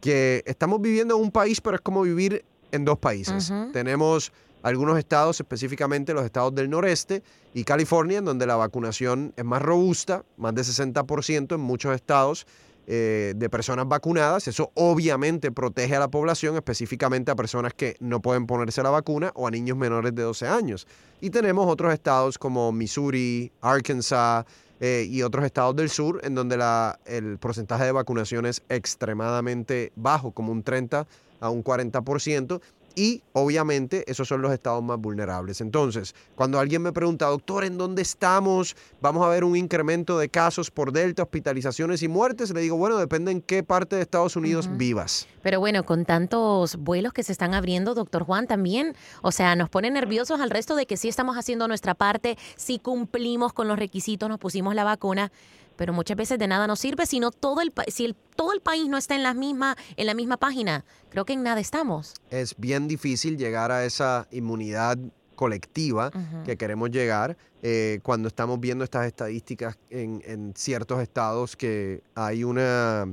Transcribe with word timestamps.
que 0.00 0.42
estamos 0.46 0.80
viviendo 0.80 1.16
en 1.16 1.22
un 1.22 1.30
país, 1.30 1.60
pero 1.60 1.76
es 1.76 1.82
como 1.82 2.02
vivir 2.02 2.44
en 2.72 2.84
dos 2.84 2.98
países. 2.98 3.52
Tenemos 3.72 4.32
algunos 4.62 4.98
estados, 4.98 5.40
específicamente 5.40 6.14
los 6.14 6.24
estados 6.24 6.54
del 6.54 6.70
noreste 6.70 7.22
y 7.54 7.64
California, 7.64 8.18
en 8.18 8.24
donde 8.24 8.46
la 8.46 8.56
vacunación 8.56 9.32
es 9.36 9.44
más 9.44 9.62
robusta, 9.62 10.24
más 10.36 10.54
de 10.54 10.62
60% 10.62 11.54
en 11.54 11.60
muchos 11.60 11.94
estados 11.94 12.46
eh, 12.92 13.34
de 13.36 13.48
personas 13.48 13.86
vacunadas. 13.86 14.48
Eso 14.48 14.72
obviamente 14.74 15.52
protege 15.52 15.94
a 15.94 16.00
la 16.00 16.08
población, 16.08 16.56
específicamente 16.56 17.30
a 17.30 17.36
personas 17.36 17.72
que 17.72 17.94
no 18.00 18.20
pueden 18.20 18.48
ponerse 18.48 18.82
la 18.82 18.90
vacuna 18.90 19.30
o 19.36 19.46
a 19.46 19.50
niños 19.52 19.76
menores 19.76 20.12
de 20.12 20.22
12 20.22 20.48
años. 20.48 20.88
Y 21.20 21.30
tenemos 21.30 21.68
otros 21.68 21.92
estados 21.92 22.36
como 22.36 22.72
Missouri, 22.72 23.52
Arkansas 23.60 24.44
eh, 24.80 25.06
y 25.08 25.22
otros 25.22 25.44
estados 25.44 25.76
del 25.76 25.88
sur, 25.88 26.20
en 26.24 26.34
donde 26.34 26.56
la, 26.56 26.98
el 27.06 27.38
porcentaje 27.38 27.84
de 27.84 27.92
vacunación 27.92 28.44
es 28.44 28.60
extremadamente 28.68 29.92
bajo, 29.94 30.32
como 30.32 30.50
un 30.50 30.64
30 30.64 31.06
a 31.38 31.48
un 31.48 31.62
40% 31.62 32.60
y 33.00 33.22
obviamente 33.32 34.04
esos 34.10 34.28
son 34.28 34.42
los 34.42 34.52
estados 34.52 34.82
más 34.82 34.98
vulnerables. 35.00 35.62
Entonces, 35.62 36.14
cuando 36.34 36.58
alguien 36.58 36.82
me 36.82 36.92
pregunta, 36.92 37.24
doctor, 37.28 37.64
¿en 37.64 37.78
dónde 37.78 38.02
estamos? 38.02 38.76
¿Vamos 39.00 39.24
a 39.24 39.30
ver 39.30 39.42
un 39.42 39.56
incremento 39.56 40.18
de 40.18 40.28
casos 40.28 40.70
por 40.70 40.92
Delta, 40.92 41.22
hospitalizaciones 41.22 42.02
y 42.02 42.08
muertes? 42.08 42.52
Le 42.52 42.60
digo, 42.60 42.76
bueno, 42.76 42.98
depende 42.98 43.32
en 43.32 43.40
qué 43.40 43.62
parte 43.62 43.96
de 43.96 44.02
Estados 44.02 44.36
Unidos 44.36 44.68
vivas. 44.76 45.26
Pero 45.42 45.60
bueno, 45.60 45.86
con 45.86 46.04
tantos 46.04 46.76
vuelos 46.76 47.14
que 47.14 47.22
se 47.22 47.32
están 47.32 47.54
abriendo, 47.54 47.94
doctor 47.94 48.24
Juan, 48.24 48.46
también, 48.46 48.94
o 49.22 49.32
sea, 49.32 49.56
nos 49.56 49.70
pone 49.70 49.90
nerviosos 49.90 50.38
al 50.38 50.50
resto 50.50 50.76
de 50.76 50.84
que 50.84 50.98
sí 50.98 51.08
estamos 51.08 51.38
haciendo 51.38 51.68
nuestra 51.68 51.94
parte, 51.94 52.36
sí 52.56 52.78
cumplimos 52.78 53.54
con 53.54 53.66
los 53.66 53.78
requisitos, 53.78 54.28
nos 54.28 54.38
pusimos 54.38 54.74
la 54.74 54.84
vacuna 54.84 55.32
pero 55.80 55.94
muchas 55.94 56.14
veces 56.14 56.38
de 56.38 56.46
nada 56.46 56.66
nos 56.66 56.78
sirve 56.78 57.06
si 57.06 57.22
todo 57.40 57.62
el 57.62 57.72
si 57.88 58.04
el, 58.04 58.14
todo 58.36 58.52
el 58.52 58.60
país 58.60 58.86
no 58.86 58.98
está 58.98 59.14
en 59.14 59.22
la 59.22 59.32
misma 59.32 59.78
en 59.96 60.04
la 60.04 60.12
misma 60.12 60.36
página. 60.36 60.84
Creo 61.08 61.24
que 61.24 61.32
en 61.32 61.42
nada 61.42 61.58
estamos. 61.58 62.12
Es 62.28 62.54
bien 62.58 62.86
difícil 62.86 63.38
llegar 63.38 63.72
a 63.72 63.86
esa 63.86 64.28
inmunidad 64.30 64.98
colectiva 65.36 66.10
que 66.44 66.58
queremos 66.58 66.90
llegar 66.90 67.38
eh, 67.62 68.00
cuando 68.02 68.28
estamos 68.28 68.60
viendo 68.60 68.84
estas 68.84 69.06
estadísticas 69.06 69.78
en, 69.88 70.22
en 70.26 70.52
ciertos 70.54 71.00
estados 71.00 71.56
que 71.56 72.02
hay 72.14 72.44
una 72.44 73.08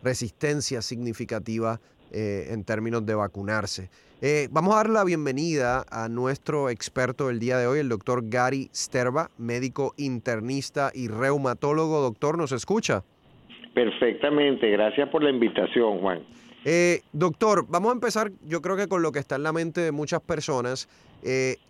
resistencia 0.00 0.80
significativa 0.80 1.80
eh, 2.12 2.50
en 2.50 2.62
términos 2.62 3.04
de 3.04 3.16
vacunarse. 3.16 3.90
Eh, 4.24 4.46
vamos 4.52 4.74
a 4.74 4.76
dar 4.76 4.88
la 4.88 5.02
bienvenida 5.02 5.84
a 5.90 6.08
nuestro 6.08 6.70
experto 6.70 7.26
del 7.26 7.40
día 7.40 7.58
de 7.58 7.66
hoy, 7.66 7.80
el 7.80 7.88
doctor 7.88 8.22
Gary 8.28 8.70
Sterba, 8.72 9.30
médico 9.36 9.94
internista 9.96 10.92
y 10.94 11.08
reumatólogo. 11.08 12.00
Doctor, 12.00 12.38
¿nos 12.38 12.52
escucha? 12.52 13.02
Perfectamente, 13.74 14.70
gracias 14.70 15.08
por 15.08 15.24
la 15.24 15.30
invitación, 15.30 15.98
Juan. 15.98 16.22
Eh, 16.64 17.00
doctor, 17.12 17.66
vamos 17.68 17.90
a 17.90 17.94
empezar 17.94 18.30
yo 18.46 18.62
creo 18.62 18.76
que 18.76 18.86
con 18.86 19.02
lo 19.02 19.10
que 19.10 19.18
está 19.18 19.34
en 19.34 19.42
la 19.42 19.52
mente 19.52 19.80
de 19.80 19.90
muchas 19.90 20.20
personas. 20.20 20.88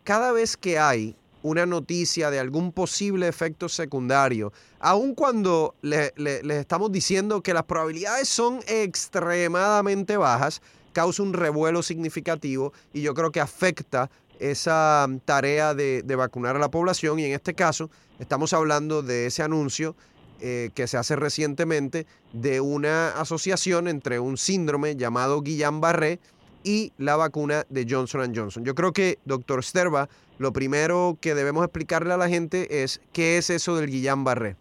cada 0.05 0.31
vez 0.33 0.59
que 0.59 0.79
hay 0.79 1.17
una 1.43 1.65
noticia 1.65 2.31
de 2.31 2.39
algún 2.39 2.71
posible 2.73 3.29
efecto 3.29 3.71
secundario, 3.71 4.53
aun 4.79 5.15
cuando 5.15 5.75
les 5.81 6.13
estamos 6.51 6.93
diciendo 6.93 7.43
que 7.43 7.55
las 7.55 7.63
probabilidades 7.63 8.29
son 8.29 8.61
extremadamente 8.69 10.19
bajas, 10.19 10.61
causa 10.93 11.23
un 11.23 11.33
revuelo 11.33 11.83
significativo 11.83 12.73
y 12.93 13.03
yo 13.03 13.15
creo 13.15 13.31
que 13.31 13.41
afecta 13.41 14.11
esa 14.39 15.07
tarea 15.25 15.75
de, 15.75 16.03
vacunar 16.17 16.57
a 16.57 16.59
la 16.59 16.71
población 16.71 17.19
y 17.19 17.25
en 17.25 17.33
este 17.33 17.55
caso 17.55 17.91
estamos 18.19 18.53
hablando 18.53 19.03
de 19.03 19.27
ese 19.27 19.43
anuncio 19.43 19.95
eh, 20.41 20.71
que 20.75 20.87
se 20.87 20.97
hace 20.97 21.15
recientemente 21.15 22.07
de 22.33 22.61
una 22.61 23.11
asociación 23.11 23.87
entre 23.87 24.19
un 24.19 24.37
síndrome 24.37 24.97
llamado 24.97 25.41
Guillain-Barré 25.43 26.19
y 26.65 26.93
la 26.99 27.17
vacuna 27.17 27.65
de 27.69 27.87
Johnson 27.89 28.33
Johnson. 28.35 28.65
Yo 28.65 28.75
creo 28.75 28.93
que, 28.93 29.19
doctor 29.25 29.63
Sterba, 29.63 30.09
lo 30.39 30.53
primero 30.53 31.17
que 31.21 31.35
debemos 31.35 31.65
explicarle 31.65 32.13
a 32.13 32.17
la 32.17 32.29
gente 32.29 32.83
es 32.83 33.01
qué 33.13 33.39
es 33.39 33.51
eso 33.51 33.77
del 33.77 33.91
Guillain-Barré. 33.91 34.57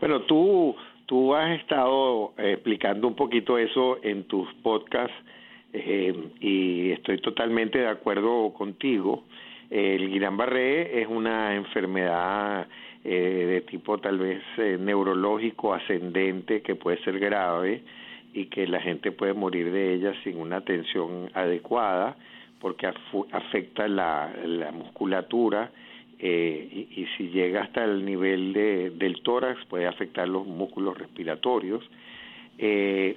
Bueno, 0.00 0.24
tú, 0.26 0.74
tú 1.08 1.34
has 1.34 1.58
estado 1.58 2.34
eh, 2.36 2.52
explicando 2.52 3.08
un 3.08 3.16
poquito 3.16 3.56
eso 3.56 3.98
en 4.02 4.24
tus 4.24 4.46
podcasts 4.62 5.16
eh, 5.72 6.14
y 6.40 6.90
estoy 6.92 7.18
totalmente 7.18 7.78
de 7.78 7.88
acuerdo 7.88 8.52
contigo. 8.52 9.24
El 9.70 10.10
Guillain-Barré 10.10 11.00
es 11.00 11.08
una 11.08 11.54
enfermedad 11.54 12.68
eh, 13.04 13.46
de 13.48 13.60
tipo 13.62 13.96
tal 13.98 14.18
vez 14.18 14.42
eh, 14.58 14.76
neurológico 14.78 15.72
ascendente 15.72 16.60
que 16.60 16.74
puede 16.74 17.02
ser 17.04 17.18
grave 17.18 17.82
y 18.34 18.46
que 18.46 18.66
la 18.66 18.80
gente 18.80 19.10
puede 19.10 19.32
morir 19.32 19.72
de 19.72 19.94
ella 19.94 20.12
sin 20.24 20.38
una 20.38 20.56
atención 20.56 21.30
adecuada 21.32 22.16
porque 22.60 22.86
afecta 23.32 23.88
la, 23.88 24.30
la 24.44 24.72
musculatura 24.72 25.70
eh, 26.20 26.88
y, 26.96 27.06
si 27.16 27.28
llega 27.28 27.62
hasta 27.62 27.84
el 27.84 28.04
nivel 28.04 28.52
de, 28.52 28.90
del 28.90 29.22
tórax 29.22 29.64
puede 29.66 29.86
afectar 29.86 30.28
los 30.28 30.46
músculos 30.46 30.98
respiratorios. 30.98 31.84
Eh, 32.58 33.16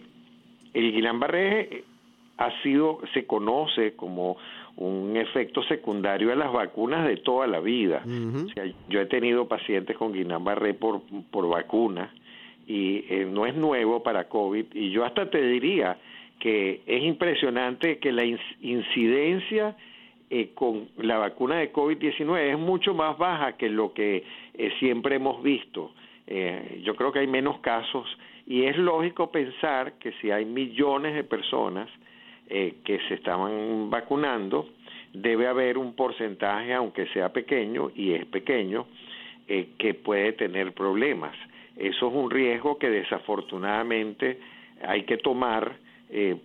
el 0.74 0.94
Guillain-Barré 0.94 1.84
ha 2.38 2.62
sido, 2.62 3.00
se 3.14 3.26
conoce 3.26 3.96
como 3.96 4.38
un 4.78 5.18
efecto 5.18 5.64
secundario 5.64 6.30
de 6.30 6.36
las 6.36 6.52
vacunas 6.52 7.08
de 7.08 7.18
toda 7.18 7.48
la 7.48 7.60
vida. 7.60 8.04
o 8.06 8.48
sea, 8.50 8.66
yo 8.88 9.02
he 9.02 9.06
tenido 9.08 9.48
pacientes 9.48 9.98
con 9.98 10.14
Guillain-Barré 10.14 10.76
por, 10.76 11.02
por 11.32 11.50
vacuna 11.50 12.14
y 12.68 13.04
eh, 13.10 13.28
no 13.30 13.46
es 13.46 13.56
nuevo 13.56 14.04
para 14.04 14.30
COVID 14.30 14.66
y 14.74 14.92
yo 14.92 15.04
hasta 15.04 15.30
te 15.30 15.42
diría 15.42 15.98
que 16.40 16.82
es 16.86 17.04
impresionante 17.04 17.98
que 18.00 18.12
la 18.12 18.24
incidencia 18.26 19.76
eh, 20.34 20.52
con 20.56 20.88
la 20.96 21.18
vacuna 21.18 21.58
de 21.58 21.74
COVID-19 21.74 22.54
es 22.54 22.58
mucho 22.58 22.94
más 22.94 23.18
baja 23.18 23.58
que 23.58 23.68
lo 23.68 23.94
que 23.94 24.24
eh, 24.54 24.72
siempre 24.80 25.18
hemos 25.18 25.44
visto. 25.44 25.92
Eh, 26.26 26.80
yo 26.86 26.96
creo 26.96 27.12
que 27.12 27.20
hay 27.20 27.28
menos 27.28 27.60
casos 27.60 28.08
y 28.48 28.64
es 28.64 28.78
lógico 28.78 29.30
pensar 29.30 30.00
que 30.00 30.14
si 30.22 30.32
hay 30.32 30.46
millones 30.46 31.16
de 31.16 31.26
personas 31.26 31.90
que 32.48 33.00
se 33.08 33.14
estaban 33.14 33.90
vacunando, 33.90 34.68
debe 35.14 35.48
haber 35.48 35.78
un 35.78 35.96
porcentaje, 35.96 36.74
aunque 36.74 37.08
sea 37.08 37.32
pequeño, 37.32 37.92
y 37.96 38.12
es 38.12 38.26
pequeño, 38.26 38.88
que 39.48 39.94
puede 39.94 40.34
tener 40.34 40.74
problemas. 40.74 41.34
Eso 41.78 42.08
es 42.10 42.14
un 42.14 42.30
riesgo 42.30 42.78
que 42.78 42.90
desafortunadamente 42.90 44.38
hay 44.86 45.04
que 45.04 45.18
tomar 45.18 45.78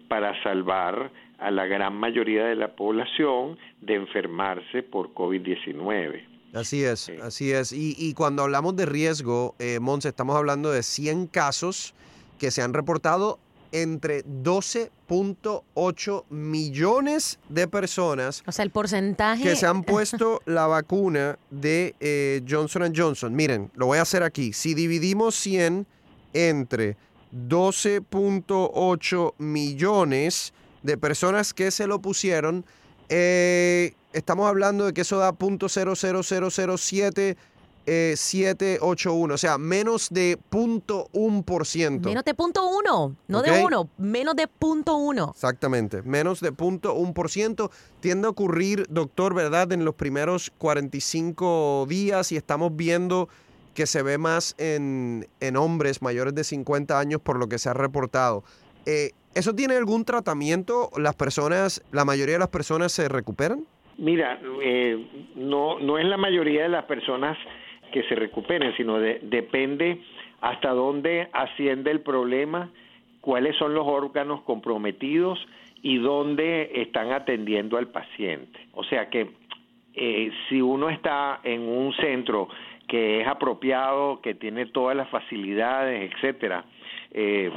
para 0.06 0.40
salvar 0.44 1.10
a 1.38 1.50
la 1.50 1.66
gran 1.66 1.94
mayoría 1.94 2.46
de 2.46 2.56
la 2.56 2.74
población 2.74 3.58
de 3.80 3.94
enfermarse 3.94 4.82
por 4.82 5.14
COVID-19. 5.14 6.36
Así 6.54 6.84
es, 6.84 7.10
así 7.22 7.52
es. 7.52 7.72
Y, 7.72 8.14
cuando 8.14 8.42
hablamos 8.42 8.74
de 8.76 8.86
riesgo, 8.86 9.54
eh, 9.58 9.78
Monse, 9.80 10.08
estamos 10.08 10.36
hablando 10.36 10.70
de 10.70 10.82
100 10.82 11.26
casos 11.26 11.92
que 12.38 12.50
se 12.50 12.62
han 12.62 12.72
reportado 12.72 13.38
entre 13.72 14.24
12.8 14.24 16.24
millones 16.30 17.38
de 17.48 17.68
personas. 17.68 18.42
O 18.46 18.52
sea, 18.52 18.64
el 18.64 18.70
porcentaje. 18.70 19.42
Que 19.42 19.54
se 19.56 19.66
han 19.66 19.82
puesto 19.84 20.40
la 20.46 20.66
vacuna 20.66 21.38
de 21.50 21.94
eh, 22.00 22.42
Johnson 22.48 22.90
Johnson. 22.96 23.34
Miren, 23.34 23.70
lo 23.74 23.84
voy 23.86 23.98
a 23.98 24.02
hacer 24.02 24.22
aquí. 24.22 24.54
Si 24.54 24.74
dividimos 24.74 25.34
100 25.34 25.86
entre 26.32 26.96
12.8 27.32 29.34
millones, 29.38 30.54
de 30.86 30.96
personas 30.96 31.52
que 31.52 31.70
se 31.70 31.86
lo 31.86 32.00
pusieron. 32.00 32.64
Eh, 33.08 33.94
estamos 34.12 34.48
hablando 34.48 34.86
de 34.86 34.94
que 34.94 35.02
eso 35.02 35.18
da 35.18 35.32
.00007 35.32 37.36
781, 37.86 39.32
o 39.32 39.38
sea, 39.38 39.58
menos 39.58 40.08
de 40.10 40.38
0.1%. 40.50 42.00
Menos 42.00 42.24
de 42.24 42.36
0.1, 42.36 43.16
no 43.28 43.42
de 43.42 43.64
1, 43.64 43.90
menos 43.98 44.34
de 44.34 44.48
0.1. 44.48 45.30
Exactamente, 45.30 46.02
menos 46.02 46.40
de 46.40 46.52
0.1%. 46.52 47.70
Tiende 48.00 48.26
a 48.26 48.30
ocurrir, 48.30 48.86
doctor, 48.88 49.34
¿verdad? 49.34 49.72
En 49.72 49.84
los 49.84 49.94
primeros 49.94 50.52
45 50.58 51.86
días 51.88 52.32
y 52.32 52.36
estamos 52.36 52.74
viendo 52.74 53.28
que 53.74 53.86
se 53.86 54.02
ve 54.02 54.18
más 54.18 54.56
en, 54.58 55.28
en 55.38 55.56
hombres 55.56 56.02
mayores 56.02 56.34
de 56.34 56.42
50 56.42 56.98
años 56.98 57.20
por 57.20 57.38
lo 57.38 57.48
que 57.48 57.58
se 57.58 57.68
ha 57.68 57.74
reportado. 57.74 58.42
Eh, 58.84 59.12
¿Eso 59.36 59.54
tiene 59.54 59.76
algún 59.76 60.06
tratamiento? 60.06 60.88
¿Las 60.96 61.14
personas, 61.14 61.84
la 61.92 62.06
mayoría 62.06 62.36
de 62.36 62.38
las 62.38 62.48
personas 62.48 62.90
se 62.90 63.06
recuperan? 63.06 63.66
Mira, 63.98 64.40
eh, 64.62 64.96
no, 65.34 65.78
no 65.78 65.98
es 65.98 66.06
la 66.06 66.16
mayoría 66.16 66.62
de 66.62 66.70
las 66.70 66.86
personas 66.86 67.36
que 67.92 68.02
se 68.04 68.14
recuperen, 68.14 68.74
sino 68.78 68.98
depende 68.98 70.00
hasta 70.40 70.70
dónde 70.70 71.28
asciende 71.34 71.90
el 71.90 72.00
problema, 72.00 72.70
cuáles 73.20 73.54
son 73.56 73.74
los 73.74 73.86
órganos 73.86 74.40
comprometidos 74.40 75.38
y 75.82 75.98
dónde 75.98 76.70
están 76.72 77.12
atendiendo 77.12 77.76
al 77.76 77.88
paciente. 77.88 78.58
O 78.72 78.84
sea 78.84 79.10
que 79.10 79.32
eh, 79.92 80.30
si 80.48 80.62
uno 80.62 80.88
está 80.88 81.40
en 81.44 81.60
un 81.60 81.92
centro 81.96 82.48
que 82.88 83.20
es 83.20 83.28
apropiado, 83.28 84.22
que 84.22 84.34
tiene 84.34 84.64
todas 84.64 84.96
las 84.96 85.10
facilidades, 85.10 86.10
etcétera, 86.10 86.64
eh, 87.10 87.50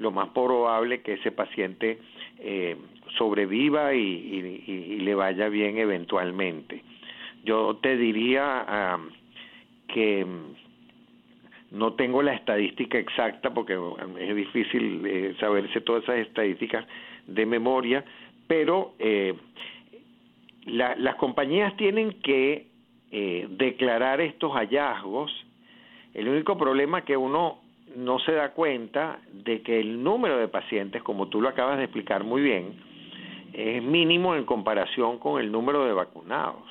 lo 0.00 0.10
más 0.10 0.30
probable 0.30 1.02
que 1.02 1.12
ese 1.14 1.30
paciente 1.30 1.98
eh, 2.38 2.76
sobreviva 3.18 3.94
y, 3.94 4.98
le 5.00 5.14
vaya 5.14 5.48
bien 5.48 5.76
eventualmente. 5.78 6.82
Yo 7.44 7.76
te 7.76 7.96
diría 7.96 8.98
que 9.88 10.24
mm, 10.24 11.78
no 11.78 11.92
tengo 11.94 12.22
la 12.22 12.32
estadística 12.32 12.98
exacta 12.98 13.52
porque 13.52 13.78
es 14.18 14.34
difícil 14.34 15.04
eh, 15.04 15.34
saberse 15.38 15.82
todas 15.82 16.02
esas 16.04 16.18
estadísticas 16.18 16.86
de 17.26 17.44
memoria, 17.44 18.02
pero 18.46 18.94
eh, 18.98 19.34
las 20.64 21.14
compañías 21.16 21.76
tienen 21.76 22.12
que 22.22 22.68
declarar 23.10 24.20
estos 24.20 24.52
hallazgos. 24.52 25.32
El 26.14 26.28
único 26.28 26.56
problema 26.56 27.04
que 27.04 27.16
uno 27.16 27.58
no 27.96 28.18
se 28.20 28.32
da 28.32 28.52
cuenta 28.52 29.20
de 29.32 29.62
que 29.62 29.80
el 29.80 30.02
número 30.02 30.38
de 30.38 30.48
pacientes, 30.48 31.02
como 31.02 31.28
tú 31.28 31.40
lo 31.40 31.48
acabas 31.48 31.78
de 31.78 31.84
explicar 31.84 32.24
muy 32.24 32.42
bien, 32.42 32.74
es 33.52 33.82
mínimo 33.82 34.34
en 34.34 34.44
comparación 34.44 35.18
con 35.18 35.40
el 35.40 35.50
número 35.50 35.84
de 35.84 35.92
vacunados. 35.92 36.62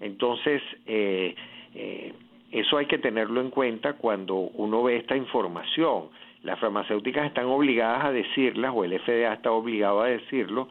Entonces, 0.00 0.62
eh, 0.86 1.34
eh, 1.74 2.12
eso 2.52 2.78
hay 2.78 2.86
que 2.86 2.98
tenerlo 2.98 3.40
en 3.40 3.50
cuenta 3.50 3.94
cuando 3.94 4.34
uno 4.34 4.82
ve 4.82 4.96
esta 4.96 5.16
información. 5.16 6.08
Las 6.42 6.58
farmacéuticas 6.60 7.26
están 7.26 7.46
obligadas 7.46 8.06
a 8.06 8.12
decirlas, 8.12 8.72
o 8.74 8.84
el 8.84 8.98
FDA 8.98 9.34
está 9.34 9.50
obligado 9.52 10.00
a 10.00 10.08
decirlo, 10.08 10.68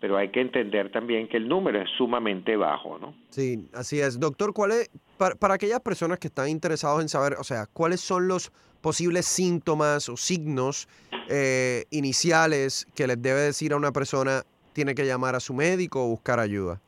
pero 0.00 0.16
hay 0.16 0.30
que 0.30 0.40
entender 0.40 0.90
también 0.90 1.28
que 1.28 1.36
el 1.36 1.48
número 1.48 1.80
es 1.80 1.88
sumamente 1.96 2.56
bajo, 2.56 2.98
¿no? 2.98 3.14
Sí, 3.30 3.68
así 3.72 4.00
es. 4.00 4.20
Doctor, 4.20 4.52
¿cuál 4.52 4.72
es, 4.72 4.90
para, 5.16 5.34
para 5.34 5.54
aquellas 5.54 5.80
personas 5.80 6.18
que 6.18 6.28
están 6.28 6.48
interesados 6.48 7.00
en 7.02 7.08
saber, 7.08 7.34
o 7.38 7.44
sea, 7.44 7.66
cuáles 7.72 8.00
son 8.00 8.28
los 8.28 8.52
posibles 8.80 9.26
síntomas 9.26 10.08
o 10.08 10.16
signos 10.16 10.88
eh, 11.28 11.84
iniciales 11.90 12.86
que 12.94 13.06
les 13.06 13.20
debe 13.20 13.40
decir 13.40 13.72
a 13.72 13.76
una 13.76 13.90
persona 13.90 14.42
tiene 14.74 14.94
que 14.94 15.04
llamar 15.04 15.34
a 15.34 15.40
su 15.40 15.54
médico 15.54 16.04
o 16.04 16.08
buscar 16.08 16.38
ayuda? 16.38 16.80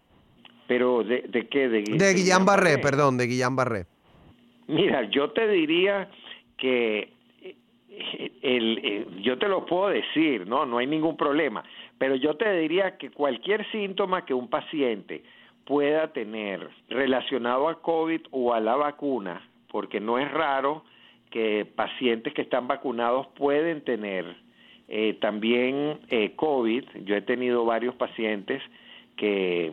¿Pero 0.68 1.02
de, 1.02 1.48
qué? 1.50 1.68
De, 1.68 1.82
de 1.82 2.14
Guillain-Barré, 2.14 2.78
perdón, 2.80 3.16
de 3.16 3.26
Guillain-Barré. 3.26 3.86
Mira, 4.68 5.08
yo 5.10 5.30
te 5.30 5.48
diría 5.48 6.10
que 6.58 7.14
eh, 7.40 8.32
el, 8.42 8.78
eh, 8.84 9.06
yo 9.22 9.38
te 9.38 9.48
lo 9.48 9.64
puedo 9.64 9.88
decir, 9.88 10.46
no, 10.46 10.66
no 10.66 10.78
hay 10.78 10.86
ningún 10.86 11.16
problema, 11.16 11.64
pero 11.98 12.14
yo 12.14 12.36
te 12.36 12.50
diría 12.58 12.96
que 12.96 13.10
cualquier 13.10 13.68
síntoma 13.70 14.24
que 14.24 14.34
un 14.34 14.48
paciente 14.48 15.22
pueda 15.64 16.12
tener 16.12 16.66
relacionado 16.88 17.68
a 17.68 17.82
COVID 17.82 18.22
o 18.30 18.54
a 18.54 18.60
la 18.60 18.76
vacuna, 18.76 19.42
porque 19.70 20.00
no 20.00 20.18
es 20.18 20.30
raro 20.30 20.84
que 21.30 21.66
pacientes 21.66 22.32
que 22.32 22.42
están 22.42 22.68
vacunados 22.68 23.26
pueden 23.36 23.82
tener 23.82 24.24
eh, 24.88 25.18
también 25.20 25.98
eh, 26.08 26.32
COVID. 26.36 26.84
Yo 27.04 27.16
he 27.16 27.20
tenido 27.20 27.66
varios 27.66 27.94
pacientes 27.96 28.62
que, 29.16 29.72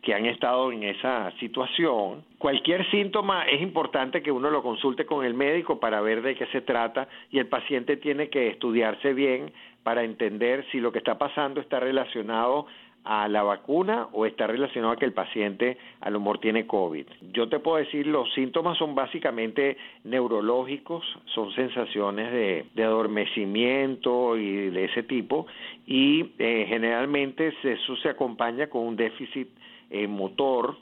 que 0.00 0.14
han 0.14 0.24
estado 0.24 0.72
en 0.72 0.84
esa 0.84 1.30
situación. 1.40 2.24
Cualquier 2.38 2.90
síntoma 2.90 3.44
es 3.44 3.60
importante 3.60 4.22
que 4.22 4.32
uno 4.32 4.48
lo 4.48 4.62
consulte 4.62 5.04
con 5.04 5.26
el 5.26 5.34
médico 5.34 5.78
para 5.78 6.00
ver 6.00 6.22
de 6.22 6.34
qué 6.34 6.46
se 6.46 6.62
trata 6.62 7.08
y 7.30 7.38
el 7.38 7.48
paciente 7.48 7.98
tiene 7.98 8.30
que 8.30 8.48
estudiarse 8.48 9.12
bien 9.12 9.52
para 9.86 10.02
entender 10.02 10.66
si 10.72 10.80
lo 10.80 10.90
que 10.90 10.98
está 10.98 11.16
pasando 11.16 11.60
está 11.60 11.78
relacionado 11.78 12.66
a 13.04 13.28
la 13.28 13.44
vacuna 13.44 14.08
o 14.12 14.26
está 14.26 14.48
relacionado 14.48 14.94
a 14.94 14.96
que 14.96 15.04
el 15.04 15.12
paciente 15.12 15.78
a 16.00 16.10
lo 16.10 16.18
mejor 16.18 16.40
tiene 16.40 16.66
COVID. 16.66 17.06
Yo 17.32 17.48
te 17.48 17.60
puedo 17.60 17.76
decir, 17.76 18.04
los 18.08 18.34
síntomas 18.34 18.76
son 18.78 18.96
básicamente 18.96 19.76
neurológicos, 20.02 21.04
son 21.26 21.52
sensaciones 21.52 22.32
de, 22.74 22.82
adormecimiento 22.82 24.36
y 24.36 24.70
de 24.70 24.86
ese 24.86 25.04
tipo, 25.04 25.46
y 25.86 26.32
eh, 26.40 26.66
generalmente 26.68 27.54
eso 27.62 27.96
se 27.98 28.08
acompaña 28.08 28.66
con 28.66 28.88
un 28.88 28.96
déficit 28.96 29.46
eh, 29.90 30.08
motor 30.08 30.74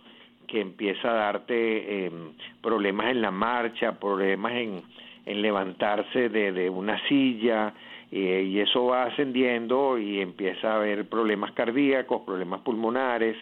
que 0.47 0.63
empieza 0.63 1.11
a 1.11 1.15
darte 1.15 2.07
em, 2.07 2.33
problemas 2.63 3.11
en 3.11 3.21
la 3.21 3.31
marcha, 3.31 4.01
problemas 4.01 4.53
en, 4.53 4.83
en 5.27 5.43
levantarse 5.43 6.29
de, 6.29 6.53
de 6.53 6.71
una 6.71 7.01
silla, 7.09 7.75
eh, 8.11 8.49
y 8.49 8.61
eso 8.61 8.87
va 8.87 9.05
ascendiendo 9.05 9.99
y 9.99 10.21
empieza 10.21 10.73
a 10.73 10.77
haber 10.77 11.09
problemas 11.09 11.53
cardíacos, 11.53 12.23
problemas 12.23 12.61
pulmonares, 12.61 13.37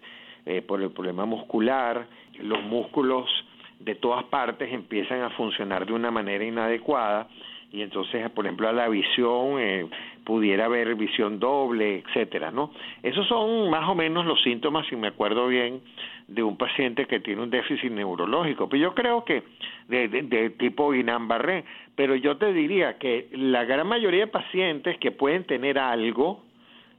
eh, 0.46 0.62
por 0.62 0.80
el 0.82 0.90
problema 0.90 1.24
muscular, 1.24 2.06
los 2.40 2.62
músculos 2.64 3.28
de 3.78 3.94
todas 3.96 4.24
partes 4.24 4.72
empiezan 4.72 5.22
a 5.22 5.30
funcionar 5.30 5.86
de 5.86 5.92
una 5.92 6.10
manera 6.10 6.44
inadecuada 6.44 7.28
y 7.72 7.80
entonces, 7.80 8.28
por 8.30 8.44
ejemplo, 8.44 8.68
a 8.68 8.72
la 8.72 8.88
visión 8.88 9.58
eh, 9.58 9.86
pudiera 10.24 10.66
haber 10.66 10.94
visión 10.94 11.40
doble, 11.40 12.04
etcétera, 12.06 12.50
¿no? 12.50 12.70
Esos 13.02 13.26
son 13.26 13.70
más 13.70 13.88
o 13.88 13.94
menos 13.94 14.26
los 14.26 14.42
síntomas, 14.42 14.86
si 14.88 14.96
me 14.96 15.08
acuerdo 15.08 15.48
bien, 15.48 15.80
de 16.28 16.42
un 16.42 16.58
paciente 16.58 17.06
que 17.06 17.20
tiene 17.20 17.42
un 17.42 17.50
déficit 17.50 17.90
neurológico. 17.90 18.68
Pero 18.68 18.82
yo 18.82 18.94
creo 18.94 19.24
que 19.24 19.42
de, 19.88 20.08
de, 20.08 20.50
tipo 20.50 20.92
Guillain-Barré, 20.92 21.64
pero 21.96 22.14
yo 22.14 22.36
te 22.36 22.52
diría 22.52 22.98
que 22.98 23.28
la 23.32 23.64
gran 23.64 23.86
mayoría 23.86 24.20
de 24.20 24.26
pacientes 24.26 24.98
que 24.98 25.10
pueden 25.10 25.44
tener 25.44 25.78
algo 25.78 26.42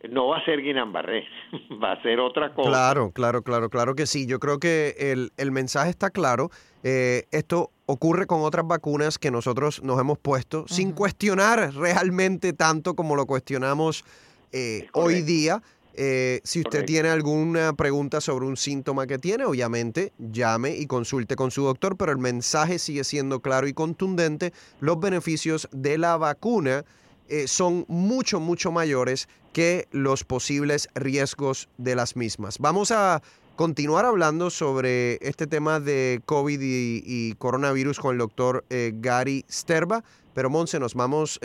no 0.10 0.28
va 0.28 0.38
a 0.38 0.46
ser 0.46 0.60
Guillain-Barré, 0.62 1.24
va 1.84 1.94
a 1.94 2.02
ser 2.02 2.20
otra 2.20 2.54
cosa. 2.54 2.70
Claro, 2.70 3.12
claro, 3.12 3.42
claro, 3.42 3.70
claro 3.70 3.96
que 3.96 4.06
sí. 4.06 4.26
Yo 4.26 4.40
creo 4.40 4.60
que 4.60 4.96
el, 5.00 5.32
el 5.38 5.52
mensaje 5.52 5.90
está 5.90 6.10
claro. 6.10 6.50
Eh, 6.84 7.26
esto 7.32 7.72
ocurre 7.86 8.28
con 8.28 8.42
otras 8.42 8.68
vacunas 8.68 9.18
que 9.18 9.32
nosotros 9.32 9.82
nos 9.84 10.00
hemos 10.00 10.18
puesto 10.18 10.66
sin 10.68 10.92
cuestionar 10.92 11.74
realmente 11.74 12.54
tanto 12.54 12.96
como 12.96 13.16
lo 13.16 13.26
cuestionamos 13.26 14.04
eh, 14.52 14.88
hoy 14.94 15.22
día. 15.22 15.62
Eh, 15.96 16.42
si 16.44 16.62
usted 16.62 16.86
tiene 16.86 17.10
alguna 17.10 17.74
pregunta 17.74 18.20
sobre 18.20 18.48
un 18.48 18.58
síntoma 18.58 19.06
que 19.06 19.20
tiene, 19.20 19.46
obviamente 19.46 20.12
llame 20.18 20.76
y 20.76 20.88
consulte 20.88 21.36
con 21.36 21.52
su 21.52 21.64
doctor, 21.64 21.98
pero 21.98 22.12
el 22.12 22.18
mensaje 22.18 22.80
sigue 22.80 23.04
siendo 23.04 23.42
claro 23.42 23.68
y 23.68 23.74
contundente. 23.74 24.54
Los 24.80 25.00
beneficios 25.00 25.70
de 25.72 26.00
la 26.00 26.18
vacuna 26.18 26.84
eh, 27.30 27.48
son 27.48 27.86
mucho, 27.88 28.40
mucho 28.40 28.72
mayores 28.72 29.28
que 29.54 29.88
los 29.92 30.24
posibles 30.24 30.90
riesgos 30.96 31.70
de 31.78 31.96
las 31.96 32.16
mismas. 32.16 32.60
Vamos 32.60 32.92
a 32.92 33.22
continuar 33.56 34.06
hablando 34.06 34.50
sobre 34.50 35.20
este 35.22 35.48
tema 35.48 35.80
de 35.80 36.22
COVID 36.26 36.60
y, 36.62 37.36
coronavirus 37.36 38.00
con 38.00 38.14
el 38.14 38.18
doctor 38.18 38.66
eh, 38.70 38.92
Gary 38.96 39.46
Sterba, 39.50 40.04
pero 40.34 40.50
Monse, 40.50 40.80
nos 40.80 40.96
vamos 40.96 41.40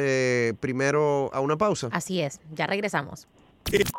primero 0.61 1.31
a 1.35 1.41
una 1.41 1.59
pausa. 1.59 1.91
Así 1.93 2.21
es, 2.21 2.41
ya 2.55 2.67
regresamos. 2.67 3.29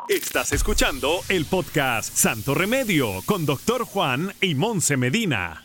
Estás 0.08 0.52
escuchando 0.52 1.20
el 1.28 1.46
podcast 1.46 2.12
Santo 2.12 2.54
Remedio 2.54 3.22
con 3.24 3.46
Doctor 3.46 3.84
Juan 3.84 4.32
y 4.40 4.56
Monse 4.56 4.96
Medina 4.96 5.64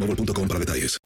boostmobile.com 0.01 0.47
para 0.47 0.59
detalles. 0.59 0.97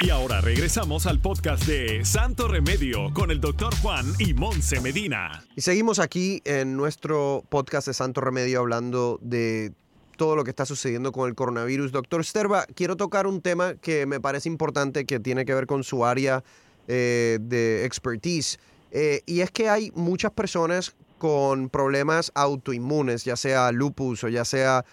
Y 0.00 0.10
ahora 0.10 0.40
regresamos 0.40 1.06
al 1.06 1.20
podcast 1.20 1.64
de 1.64 2.04
Santo 2.04 2.48
Remedio 2.48 3.12
con 3.14 3.30
el 3.30 3.40
doctor 3.40 3.74
Juan 3.76 4.06
y 4.18 4.34
Monse 4.34 4.80
Medina. 4.80 5.44
Y 5.56 5.60
seguimos 5.60 5.98
aquí 5.98 6.42
en 6.44 6.76
nuestro 6.76 7.44
podcast 7.48 7.86
de 7.86 7.94
Santo 7.94 8.20
Remedio 8.20 8.60
hablando 8.60 9.18
de 9.22 9.72
todo 10.16 10.36
lo 10.36 10.44
que 10.44 10.50
está 10.50 10.66
sucediendo 10.66 11.12
con 11.12 11.28
el 11.28 11.34
coronavirus. 11.34 11.92
Doctor 11.92 12.24
Sterba, 12.24 12.66
quiero 12.74 12.96
tocar 12.96 13.26
un 13.26 13.40
tema 13.40 13.74
que 13.74 14.06
me 14.06 14.20
parece 14.20 14.48
importante 14.48 15.04
que 15.04 15.20
tiene 15.20 15.44
que 15.44 15.54
ver 15.54 15.66
con 15.66 15.84
su 15.84 16.04
área 16.04 16.44
eh, 16.88 17.38
de 17.40 17.84
expertise. 17.84 18.58
Eh, 18.90 19.22
y 19.26 19.40
es 19.40 19.50
que 19.50 19.68
hay 19.68 19.90
muchas 19.94 20.32
personas 20.32 20.94
con 21.22 21.68
problemas 21.68 22.32
autoinmunes, 22.34 23.22
ya 23.22 23.36
sea 23.36 23.70
lupus 23.70 24.24
o 24.24 24.28
ya 24.28 24.44
sea 24.44 24.84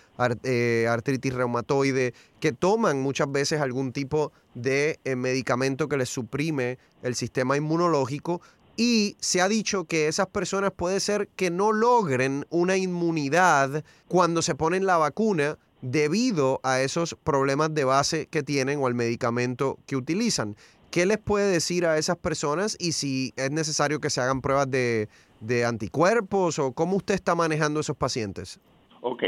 eh, 0.44 0.86
artritis 0.88 1.34
reumatoide, 1.34 2.14
que 2.40 2.52
toman 2.52 3.02
muchas 3.02 3.32
veces 3.32 3.62
algún 3.62 3.92
tipo 3.92 4.32
de 4.54 5.00
eh, 5.06 5.16
medicamento 5.16 5.90
que 5.90 5.98
les 5.98 6.08
suprime 6.08 6.78
el 7.02 7.16
sistema 7.16 7.58
inmunológico. 7.58 8.42
Y 8.78 9.18
se 9.20 9.42
ha 9.42 9.50
dicho 9.50 9.86
que 9.86 10.08
esas 10.08 10.28
personas 10.28 10.72
puede 10.72 11.00
ser 11.00 11.30
que 11.30 11.50
no 11.50 11.72
logren 11.72 12.46
una 12.52 12.78
inmunidad 12.78 13.84
cuando 14.08 14.44
se 14.44 14.54
ponen 14.54 14.86
la 14.86 14.98
vacuna 14.98 15.58
debido 15.82 16.60
a 16.62 16.80
esos 16.82 17.18
problemas 17.24 17.74
de 17.74 17.86
base 17.86 18.28
que 18.28 18.44
tienen 18.44 18.78
o 18.78 18.86
al 18.86 18.94
medicamento 18.94 19.80
que 19.88 19.96
utilizan. 19.96 20.56
¿Qué 20.92 21.08
les 21.08 21.18
puede 21.18 21.52
decir 21.52 21.86
a 21.86 21.98
esas 21.98 22.18
personas 22.18 22.76
y 22.80 22.94
si 22.94 23.34
es 23.36 23.52
necesario 23.52 24.00
que 24.00 24.10
se 24.10 24.22
hagan 24.22 24.42
pruebas 24.42 24.70
de, 24.72 25.08
de 25.40 25.66
anticuerpos 25.66 26.60
o 26.60 26.74
cómo 26.74 26.98
usted 26.98 27.16
está 27.16 27.36
manejando 27.36 27.80
esos 27.80 27.96
pacientes? 27.96 28.60
Ok, 29.02 29.24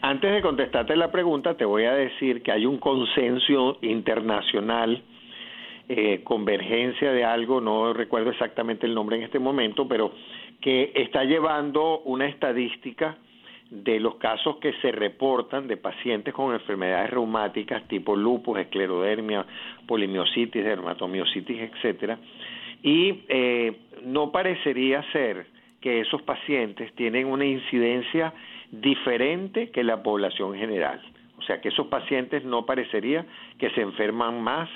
antes 0.00 0.32
de 0.32 0.40
contestarte 0.40 0.96
la 0.96 1.12
pregunta, 1.12 1.54
te 1.54 1.66
voy 1.66 1.84
a 1.84 1.92
decir 1.92 2.42
que 2.42 2.52
hay 2.52 2.64
un 2.64 2.78
consenso 2.78 3.76
internacional, 3.82 5.02
eh, 5.90 6.22
convergencia 6.24 7.12
de 7.12 7.24
algo, 7.24 7.60
no 7.60 7.92
recuerdo 7.92 8.30
exactamente 8.30 8.86
el 8.86 8.94
nombre 8.94 9.16
en 9.16 9.24
este 9.24 9.38
momento, 9.38 9.86
pero 9.86 10.12
que 10.60 10.92
está 10.94 11.24
llevando 11.24 12.00
una 12.00 12.26
estadística 12.26 13.18
de 13.70 14.00
los 14.00 14.16
casos 14.16 14.56
que 14.56 14.72
se 14.80 14.90
reportan 14.90 15.68
de 15.68 15.76
pacientes 15.76 16.32
con 16.32 16.54
enfermedades 16.54 17.10
reumáticas 17.10 17.86
tipo 17.88 18.16
lupus, 18.16 18.58
esclerodermia, 18.58 19.44
polimiositis, 19.86 20.64
dermatomiositis, 20.64 21.60
etcétera, 21.60 22.18
y 22.82 23.22
eh, 23.28 23.76
no 24.04 24.32
parecería 24.32 25.04
ser 25.12 25.46
que 25.80 26.00
esos 26.00 26.22
pacientes 26.22 26.92
tienen 26.94 27.26
una 27.26 27.44
incidencia 27.44 28.32
diferente 28.70 29.70
que 29.70 29.82
la 29.82 30.02
población 30.02 30.54
general. 30.54 31.00
O 31.38 31.42
sea, 31.42 31.60
que 31.60 31.68
esos 31.68 31.86
pacientes 31.86 32.44
no 32.44 32.66
parecería 32.66 33.24
que 33.58 33.70
se 33.70 33.80
enferman 33.80 34.42
más 34.42 34.68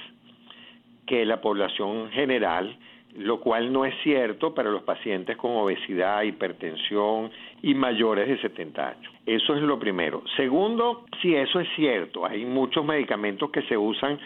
que 1.06 1.26
la 1.26 1.40
población 1.40 2.11
general, 2.11 2.76
lo 3.16 3.38
cual 3.40 3.73
no 3.73 3.84
es 3.84 3.94
cierto 4.02 4.54
para 4.54 4.70
los 4.70 4.82
pacientes 4.82 5.37
con 5.37 5.52
obesidad, 5.52 6.23
hipertensión 6.23 7.30
y 7.62 7.75
mayores 7.75 8.28
de 8.28 8.38
70 8.38 8.88
años. 8.88 9.12
Eso 9.26 9.54
es 9.54 9.62
lo 9.62 9.78
primero. 9.78 10.23
Segundo, 10.37 11.04
si 11.20 11.34
eso 11.34 11.61
es 11.61 11.68
cierto, 11.76 12.26
hay 12.26 12.44
muchos 12.44 12.84
medicamentos 12.84 13.50
que 13.50 13.62
se 13.62 13.76
usan 13.76 14.18